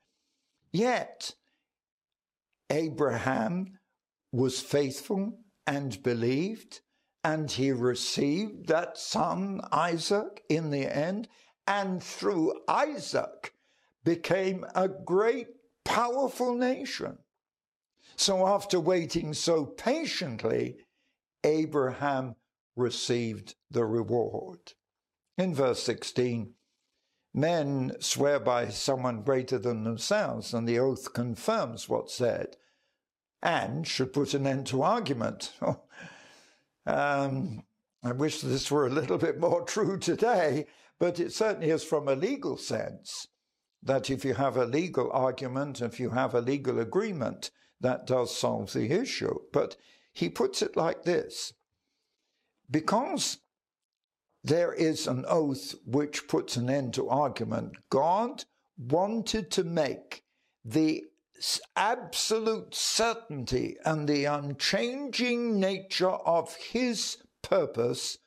yet, 0.71 1.35
Abraham 2.69 3.79
was 4.31 4.61
faithful 4.61 5.39
and 5.67 6.01
believed, 6.01 6.81
and 7.23 7.51
he 7.51 7.71
received 7.71 8.67
that 8.67 8.97
son 8.97 9.61
Isaac 9.71 10.43
in 10.49 10.71
the 10.71 10.85
end, 10.85 11.27
and 11.67 12.01
through 12.01 12.59
Isaac 12.67 13.53
became 14.03 14.65
a 14.73 14.87
great, 14.87 15.47
powerful 15.85 16.55
nation. 16.55 17.19
So 18.15 18.47
after 18.47 18.79
waiting 18.79 19.33
so 19.33 19.65
patiently, 19.65 20.77
Abraham 21.43 22.35
received 22.75 23.55
the 23.69 23.85
reward. 23.85 24.73
In 25.37 25.55
verse 25.55 25.81
16, 25.83 26.53
men 27.33 27.93
swear 27.99 28.39
by 28.39 28.69
someone 28.69 29.23
greater 29.23 29.57
than 29.57 29.83
themselves, 29.83 30.53
and 30.53 30.67
the 30.67 30.79
oath 30.79 31.13
confirms 31.13 31.87
what's 31.89 32.13
said, 32.13 32.57
and 33.41 33.87
should 33.87 34.13
put 34.13 34.33
an 34.33 34.45
end 34.45 34.67
to 34.67 34.83
argument. 34.83 35.53
um, 36.85 37.63
I 38.03 38.11
wish 38.11 38.41
this 38.41 38.69
were 38.69 38.87
a 38.87 38.91
little 38.91 39.17
bit 39.17 39.39
more 39.39 39.61
true 39.65 39.97
today, 39.97 40.67
but 40.99 41.19
it 41.19 41.33
certainly 41.33 41.69
is 41.69 41.83
from 41.83 42.07
a 42.07 42.15
legal 42.15 42.57
sense 42.57 43.27
that 43.83 44.09
if 44.09 44.23
you 44.23 44.35
have 44.35 44.57
a 44.57 44.65
legal 44.65 45.11
argument, 45.11 45.81
if 45.81 45.99
you 45.99 46.11
have 46.11 46.35
a 46.35 46.41
legal 46.41 46.79
agreement, 46.79 47.49
that 47.81 48.07
does 48.07 48.35
solve 48.35 48.73
the 48.73 48.91
issue. 48.91 49.39
But 49.51 49.75
he 50.13 50.29
puts 50.29 50.61
it 50.61 50.75
like 50.75 51.03
this 51.03 51.53
because 52.69 53.39
there 54.43 54.73
is 54.73 55.07
an 55.07 55.25
oath 55.27 55.75
which 55.85 56.27
puts 56.27 56.57
an 56.57 56.69
end 56.69 56.93
to 56.95 57.09
argument, 57.09 57.73
God 57.89 58.45
wanted 58.77 59.51
to 59.51 59.63
make 59.63 60.23
the 60.65 61.03
absolute 61.75 62.73
certainty 62.73 63.77
and 63.85 64.07
the 64.07 64.25
unchanging 64.25 65.59
nature 65.59 66.09
of 66.09 66.55
his 66.55 67.17
purpose 67.41 68.17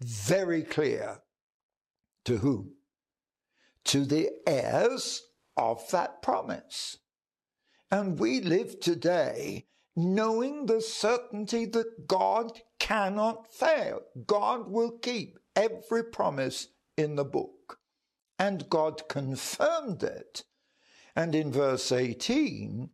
very 0.00 0.62
clear. 0.62 1.20
To 2.24 2.38
whom? 2.38 2.76
To 3.84 4.04
the 4.04 4.30
heirs 4.46 5.22
of 5.56 5.90
that 5.90 6.22
promise. 6.22 6.98
And 7.94 8.18
we 8.18 8.40
live 8.40 8.80
today 8.80 9.66
knowing 9.94 10.66
the 10.66 10.80
certainty 10.80 11.64
that 11.66 12.08
God 12.08 12.60
cannot 12.80 13.54
fail. 13.54 14.00
God 14.26 14.68
will 14.68 14.98
keep 14.98 15.38
every 15.54 16.02
promise 16.02 16.66
in 16.96 17.14
the 17.14 17.24
book. 17.24 17.78
And 18.36 18.68
God 18.68 19.08
confirmed 19.08 20.02
it. 20.02 20.42
And 21.14 21.36
in 21.36 21.52
verse 21.52 21.92
18, 21.92 22.90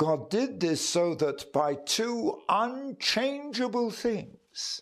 God 0.00 0.30
did 0.30 0.58
this 0.58 0.80
so 0.80 1.14
that 1.14 1.52
by 1.52 1.76
two 1.76 2.42
unchangeable 2.48 3.92
things, 3.92 4.80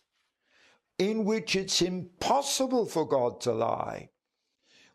in 0.99 1.27
which 1.27 1.57
it's 1.57 1.83
impossible 1.83 2.87
for 2.87 3.07
God 3.07 3.43
to 3.43 3.53
lie, 3.53 4.09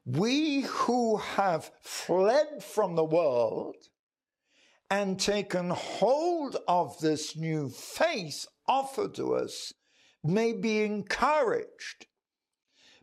we 0.03 0.61
who 0.61 1.17
have 1.17 1.69
fled 1.83 2.63
from 2.63 2.95
the 2.95 3.05
world 3.05 3.75
and 4.89 5.19
taken 5.19 5.69
hold 5.69 6.57
of 6.67 6.99
this 6.99 7.35
new 7.35 7.69
faith 7.69 8.45
offered 8.67 9.15
to 9.15 9.35
us 9.35 9.73
may 10.23 10.53
be 10.53 10.83
encouraged. 10.83 12.07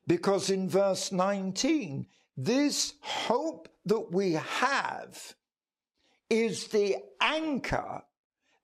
Because 0.07 0.51
in 0.51 0.69
verse 0.69 1.13
19, 1.13 2.07
this 2.37 2.95
hope 3.01 3.69
that 3.87 4.13
we 4.13 4.33
have 4.33 5.35
is 6.29 6.69
the 6.69 6.97
anchor 7.21 8.03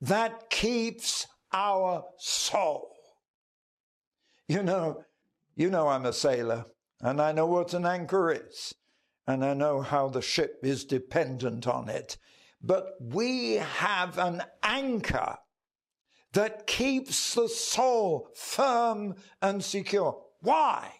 that 0.00 0.50
keeps 0.50 1.26
our 1.52 2.04
soul. 2.18 2.90
You 4.48 4.62
know, 4.62 5.04
you 5.56 5.70
know 5.70 5.88
I'm 5.88 6.06
a 6.06 6.12
sailor 6.12 6.64
and 7.00 7.20
I 7.20 7.32
know 7.32 7.46
what 7.46 7.74
an 7.74 7.86
anchor 7.86 8.32
is 8.32 8.74
and 9.26 9.44
I 9.44 9.54
know 9.54 9.80
how 9.80 10.08
the 10.08 10.22
ship 10.22 10.60
is 10.62 10.84
dependent 10.84 11.66
on 11.66 11.88
it 11.88 12.16
but 12.62 12.94
we 13.00 13.54
have 13.54 14.18
an 14.18 14.42
anchor 14.62 15.36
that 16.32 16.66
keeps 16.66 17.34
the 17.34 17.48
soul 17.48 18.28
firm 18.34 19.14
and 19.42 19.64
secure. 19.64 20.22
Why? 20.40 20.92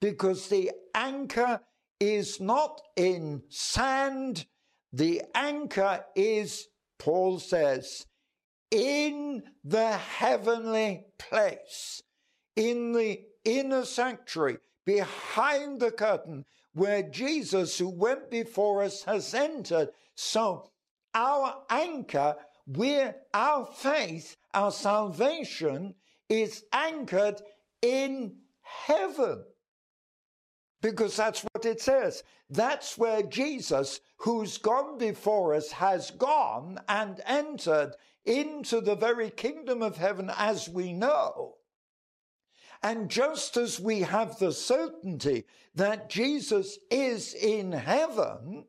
Because 0.00 0.48
the 0.48 0.72
anchor 0.94 1.60
is 2.00 2.40
not 2.40 2.80
in 2.96 3.42
sand, 3.48 4.46
the 4.92 5.22
anchor 5.34 6.04
is, 6.16 6.66
Paul 6.98 7.38
says, 7.38 8.04
in 8.70 9.42
the 9.64 9.92
heavenly 9.92 11.04
place, 11.18 12.02
in 12.56 12.92
the 12.92 13.20
inner 13.44 13.84
sanctuary, 13.84 14.58
behind 14.84 15.80
the 15.80 15.92
curtain, 15.92 16.44
where 16.74 17.02
Jesus, 17.02 17.78
who 17.78 17.88
went 17.88 18.30
before 18.30 18.82
us, 18.82 19.04
has 19.04 19.32
entered. 19.34 19.90
So 20.14 20.71
our 21.14 21.62
anchor, 21.70 22.36
we're, 22.66 23.14
our 23.34 23.66
faith, 23.66 24.36
our 24.54 24.72
salvation 24.72 25.94
is 26.28 26.64
anchored 26.72 27.40
in 27.80 28.36
heaven. 28.62 29.44
Because 30.80 31.16
that's 31.16 31.44
what 31.52 31.64
it 31.64 31.80
says. 31.80 32.24
That's 32.50 32.98
where 32.98 33.22
Jesus, 33.22 34.00
who's 34.16 34.58
gone 34.58 34.98
before 34.98 35.54
us, 35.54 35.70
has 35.72 36.10
gone 36.10 36.80
and 36.88 37.20
entered 37.26 37.94
into 38.24 38.80
the 38.80 38.96
very 38.96 39.30
kingdom 39.30 39.82
of 39.82 39.96
heaven 39.96 40.30
as 40.36 40.68
we 40.68 40.92
know. 40.92 41.56
And 42.82 43.08
just 43.08 43.56
as 43.56 43.78
we 43.78 44.00
have 44.00 44.38
the 44.38 44.52
certainty 44.52 45.44
that 45.74 46.10
Jesus 46.10 46.78
is 46.90 47.32
in 47.32 47.70
heaven, 47.72 48.64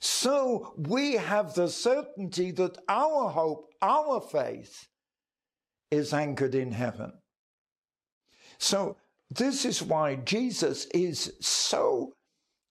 so 0.00 0.74
we 0.76 1.14
have 1.14 1.54
the 1.54 1.68
certainty 1.68 2.50
that 2.52 2.78
our 2.88 3.30
hope, 3.30 3.72
our 3.82 4.20
faith, 4.20 4.88
is 5.90 6.12
anchored 6.12 6.54
in 6.54 6.72
heaven. 6.72 7.12
So 8.58 8.96
this 9.30 9.64
is 9.64 9.82
why 9.82 10.16
Jesus 10.16 10.86
is 10.86 11.32
so 11.40 12.12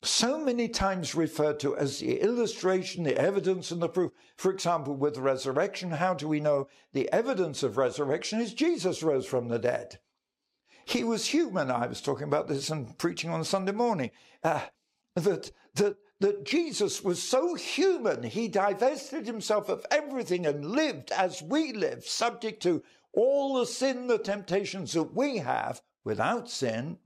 so 0.03 0.37
many 0.37 0.69
times 0.69 1.15
referred 1.15 1.59
to 1.59 1.75
as 1.75 1.99
the 1.99 2.21
illustration, 2.21 3.03
the 3.03 3.17
evidence, 3.17 3.71
and 3.71 3.81
the 3.81 3.89
proof. 3.89 4.11
For 4.37 4.51
example, 4.51 4.95
with 4.95 5.17
resurrection, 5.17 5.89
how 5.89 6.13
do 6.13 6.27
we 6.27 6.39
know 6.39 6.67
the 6.93 7.11
evidence 7.11 7.63
of 7.63 7.77
resurrection 7.77 8.39
is 8.39 8.53
Jesus 8.53 9.01
rose 9.01 9.25
from 9.25 9.47
the 9.47 9.57
dead? 9.57 9.99
He 10.85 11.03
was 11.03 11.25
human. 11.25 11.71
I 11.71 11.87
was 11.87 11.99
talking 11.99 12.27
about 12.27 12.47
this 12.47 12.69
and 12.69 12.95
preaching 12.97 13.31
on 13.31 13.43
Sunday 13.43 13.71
morning. 13.71 14.11
Uh, 14.43 14.61
that 15.15 15.51
that 15.73 15.97
that 16.19 16.45
Jesus 16.45 17.03
was 17.03 17.21
so 17.21 17.53
human, 17.53 18.23
he 18.23 18.47
divested 18.47 19.27
himself 19.27 19.69
of 19.69 19.85
everything 19.91 20.45
and 20.45 20.65
lived 20.65 21.11
as 21.11 21.41
we 21.41 21.73
live, 21.73 22.05
subject 22.05 22.63
to 22.63 22.83
all 23.13 23.55
the 23.55 23.65
sin, 23.65 24.07
the 24.07 24.17
temptations 24.17 24.93
that 24.93 25.15
we 25.15 25.37
have 25.37 25.81
without 26.03 26.49
sin. 26.49 26.97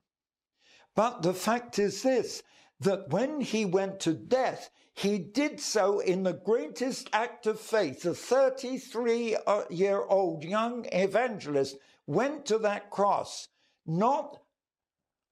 But 0.95 1.21
the 1.21 1.33
fact 1.33 1.79
is 1.79 2.03
this 2.03 2.43
that 2.79 3.09
when 3.09 3.41
he 3.41 3.63
went 3.63 3.99
to 4.01 4.13
death, 4.13 4.71
he 4.93 5.17
did 5.19 5.59
so 5.59 5.99
in 5.99 6.23
the 6.23 6.33
greatest 6.33 7.09
act 7.13 7.47
of 7.47 7.59
faith. 7.59 8.05
A 8.05 8.13
33 8.13 9.37
year 9.69 10.03
old 10.03 10.43
young 10.43 10.85
evangelist 10.91 11.77
went 12.07 12.45
to 12.47 12.57
that 12.59 12.89
cross, 12.89 13.47
not 13.85 14.40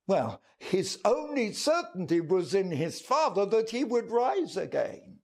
well, 0.09 0.41
his 0.57 0.97
only 1.05 1.53
certainty 1.53 2.19
was 2.19 2.55
in 2.55 2.71
his 2.71 2.99
Father 2.99 3.45
that 3.45 3.69
he 3.69 3.83
would 3.83 4.09
rise 4.09 4.57
again. 4.57 5.19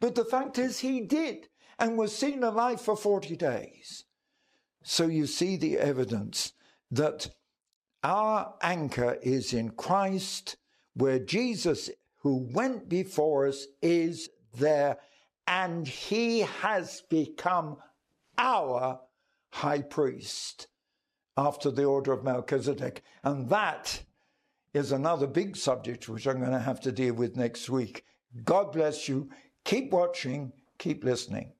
But 0.00 0.16
the 0.16 0.24
fact 0.24 0.58
is, 0.58 0.80
he 0.80 1.02
did 1.02 1.48
and 1.78 1.96
was 1.96 2.12
seen 2.12 2.42
alive 2.42 2.80
for 2.80 2.96
40 2.96 3.36
days. 3.36 4.02
So 4.82 5.06
you 5.06 5.26
see 5.26 5.56
the 5.56 5.78
evidence 5.78 6.52
that 6.90 7.30
our 8.02 8.54
anchor 8.60 9.18
is 9.22 9.54
in 9.54 9.70
Christ, 9.70 10.56
where 10.94 11.20
Jesus, 11.20 11.88
who 12.18 12.48
went 12.52 12.88
before 12.88 13.46
us, 13.46 13.68
is 13.80 14.30
there, 14.58 14.98
and 15.46 15.86
he 15.86 16.40
has 16.40 17.04
become 17.08 17.76
our 18.36 18.98
high 19.50 19.82
priest 19.82 20.66
after 21.36 21.70
the 21.70 21.84
order 21.84 22.12
of 22.12 22.24
Melchizedek. 22.24 23.02
And 23.24 23.48
that 23.48 24.02
is 24.74 24.92
another 24.92 25.26
big 25.26 25.56
subject 25.56 26.08
which 26.08 26.26
I'm 26.26 26.38
going 26.38 26.52
to 26.52 26.58
have 26.58 26.80
to 26.80 26.92
deal 26.92 27.14
with 27.14 27.36
next 27.36 27.68
week. 27.68 28.04
God 28.44 28.72
bless 28.72 29.08
you. 29.08 29.28
Keep 29.64 29.92
watching, 29.92 30.52
keep 30.78 31.04
listening. 31.04 31.52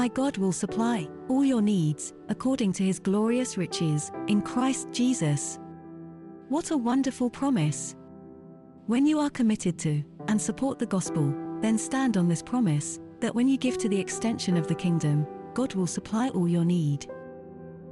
My 0.00 0.08
God 0.08 0.38
will 0.38 0.50
supply 0.50 1.06
all 1.28 1.44
your 1.44 1.60
needs 1.60 2.14
according 2.30 2.72
to 2.72 2.82
his 2.82 2.98
glorious 2.98 3.58
riches 3.58 4.10
in 4.28 4.40
Christ 4.40 4.88
Jesus. 4.92 5.58
What 6.48 6.70
a 6.70 6.76
wonderful 6.78 7.28
promise! 7.28 7.96
When 8.86 9.04
you 9.04 9.18
are 9.20 9.28
committed 9.28 9.78
to 9.80 10.02
and 10.28 10.40
support 10.40 10.78
the 10.78 10.86
gospel, 10.86 11.34
then 11.60 11.76
stand 11.76 12.16
on 12.16 12.28
this 12.28 12.42
promise 12.42 12.98
that 13.20 13.34
when 13.34 13.46
you 13.46 13.58
give 13.58 13.76
to 13.76 13.90
the 13.90 14.00
extension 14.00 14.56
of 14.56 14.66
the 14.68 14.74
kingdom, 14.74 15.26
God 15.52 15.74
will 15.74 15.86
supply 15.86 16.30
all 16.30 16.48
your 16.48 16.64
need. 16.64 17.06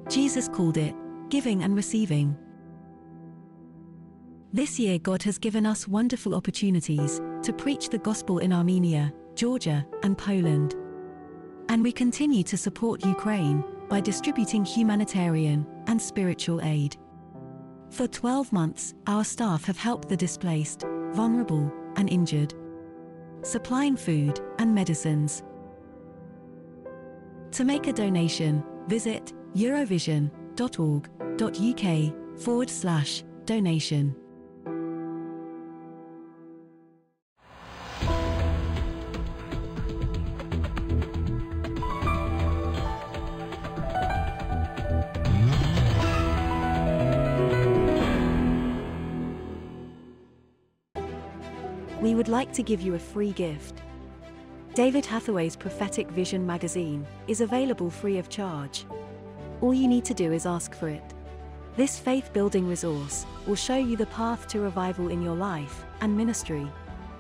Jesus 0.09 0.49
called 0.49 0.79
it 0.79 0.95
giving 1.29 1.63
and 1.63 1.77
receiving. 1.77 2.35
This 4.55 4.81
year, 4.81 4.99
God 4.99 5.23
has 5.25 5.37
given 5.37 5.67
us 5.67 5.87
wonderful 5.87 6.35
opportunities 6.35 7.21
to 7.43 7.53
preach 7.53 7.91
the 7.91 7.99
gospel 7.99 8.39
in 8.39 8.51
Armenia, 8.51 9.13
Georgia, 9.35 9.87
and 10.03 10.17
Poland. 10.17 10.75
And 11.69 11.83
we 11.83 11.93
continue 11.93 12.43
to 12.45 12.57
support 12.57 13.05
Ukraine 13.05 13.63
by 13.89 14.01
distributing 14.01 14.65
humanitarian 14.65 15.67
and 15.87 16.01
spiritual 16.01 16.63
aid. 16.63 16.97
For 17.91 18.07
12 18.07 18.53
months, 18.53 18.95
our 19.07 19.25
staff 19.25 19.65
have 19.65 19.79
helped 19.79 20.09
the 20.09 20.17
displaced, 20.17 20.85
vulnerable, 21.13 21.73
and 21.97 22.09
injured, 22.09 22.55
supplying 23.43 23.97
food 23.97 24.41
and 24.59 24.75
medicines. 24.75 25.43
To 27.53 27.65
make 27.65 27.87
a 27.87 27.93
donation, 27.93 28.65
visit 28.87 29.33
eurovision.org.uk 29.55 32.41
forward 32.41 32.71
slash 32.71 33.25
donation. 33.45 34.17
Like 52.49 52.57
to 52.57 52.63
give 52.63 52.81
you 52.81 52.95
a 52.95 52.99
free 52.99 53.33
gift. 53.33 53.83
David 54.75 55.05
Hathaway's 55.05 55.55
Prophetic 55.55 56.09
Vision 56.11 56.47
magazine 56.47 57.07
is 57.27 57.43
available 57.43 57.91
free 57.91 58.17
of 58.19 58.31
charge. 58.31 58.87
All 59.61 59.75
you 59.75 59.87
need 59.87 60.07
to 60.07 60.15
do 60.15 60.33
is 60.33 60.47
ask 60.47 60.75
for 60.75 60.89
it. 60.89 61.03
This 61.77 61.99
faith 61.99 62.33
building 62.33 62.67
resource 62.67 63.27
will 63.47 63.55
show 63.55 63.77
you 63.77 63.97
the 63.97 64.07
path 64.07 64.49
to 64.49 64.61
revival 64.61 65.09
in 65.09 65.23
your 65.23 65.37
life 65.37 65.85
and 66.01 66.17
ministry. 66.17 66.67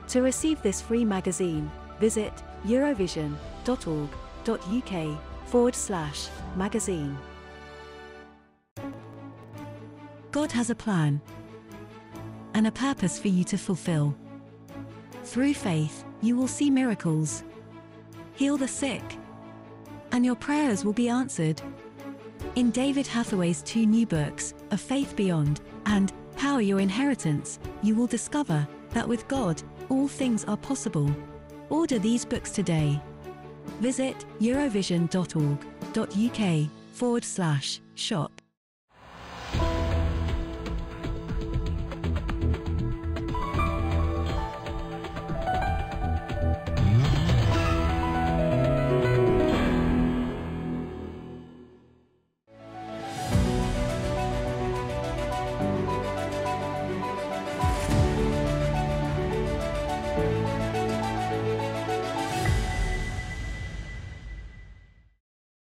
To 0.08 0.22
receive 0.22 0.62
this 0.62 0.80
free 0.80 1.04
magazine, 1.04 1.70
visit 2.00 2.32
eurovision.org.uk 2.64 5.20
forward 5.46 5.74
slash 5.74 6.28
magazine. 6.56 7.18
God 10.30 10.52
has 10.52 10.70
a 10.70 10.74
plan 10.74 11.20
and 12.54 12.66
a 12.66 12.72
purpose 12.72 13.18
for 13.18 13.28
you 13.28 13.44
to 13.44 13.58
fulfill. 13.58 14.16
Through 15.28 15.54
faith, 15.54 16.04
you 16.22 16.36
will 16.38 16.48
see 16.48 16.70
miracles. 16.70 17.44
Heal 18.36 18.56
the 18.56 18.66
sick. 18.66 19.02
And 20.10 20.24
your 20.24 20.34
prayers 20.34 20.86
will 20.86 20.94
be 20.94 21.10
answered. 21.10 21.60
In 22.54 22.70
David 22.70 23.06
Hathaway's 23.06 23.60
two 23.60 23.84
new 23.84 24.06
books, 24.06 24.54
A 24.70 24.78
Faith 24.78 25.14
Beyond 25.16 25.60
and 25.84 26.14
Power 26.36 26.62
Your 26.62 26.80
Inheritance, 26.80 27.58
you 27.82 27.94
will 27.94 28.06
discover 28.06 28.66
that 28.94 29.06
with 29.06 29.28
God, 29.28 29.62
all 29.90 30.08
things 30.08 30.46
are 30.46 30.56
possible. 30.56 31.14
Order 31.68 31.98
these 31.98 32.24
books 32.24 32.50
today. 32.50 32.98
Visit 33.80 34.16
eurovision.org.uk 34.40 36.70
forward 36.94 37.24
slash 37.24 37.80
shop. 37.96 38.40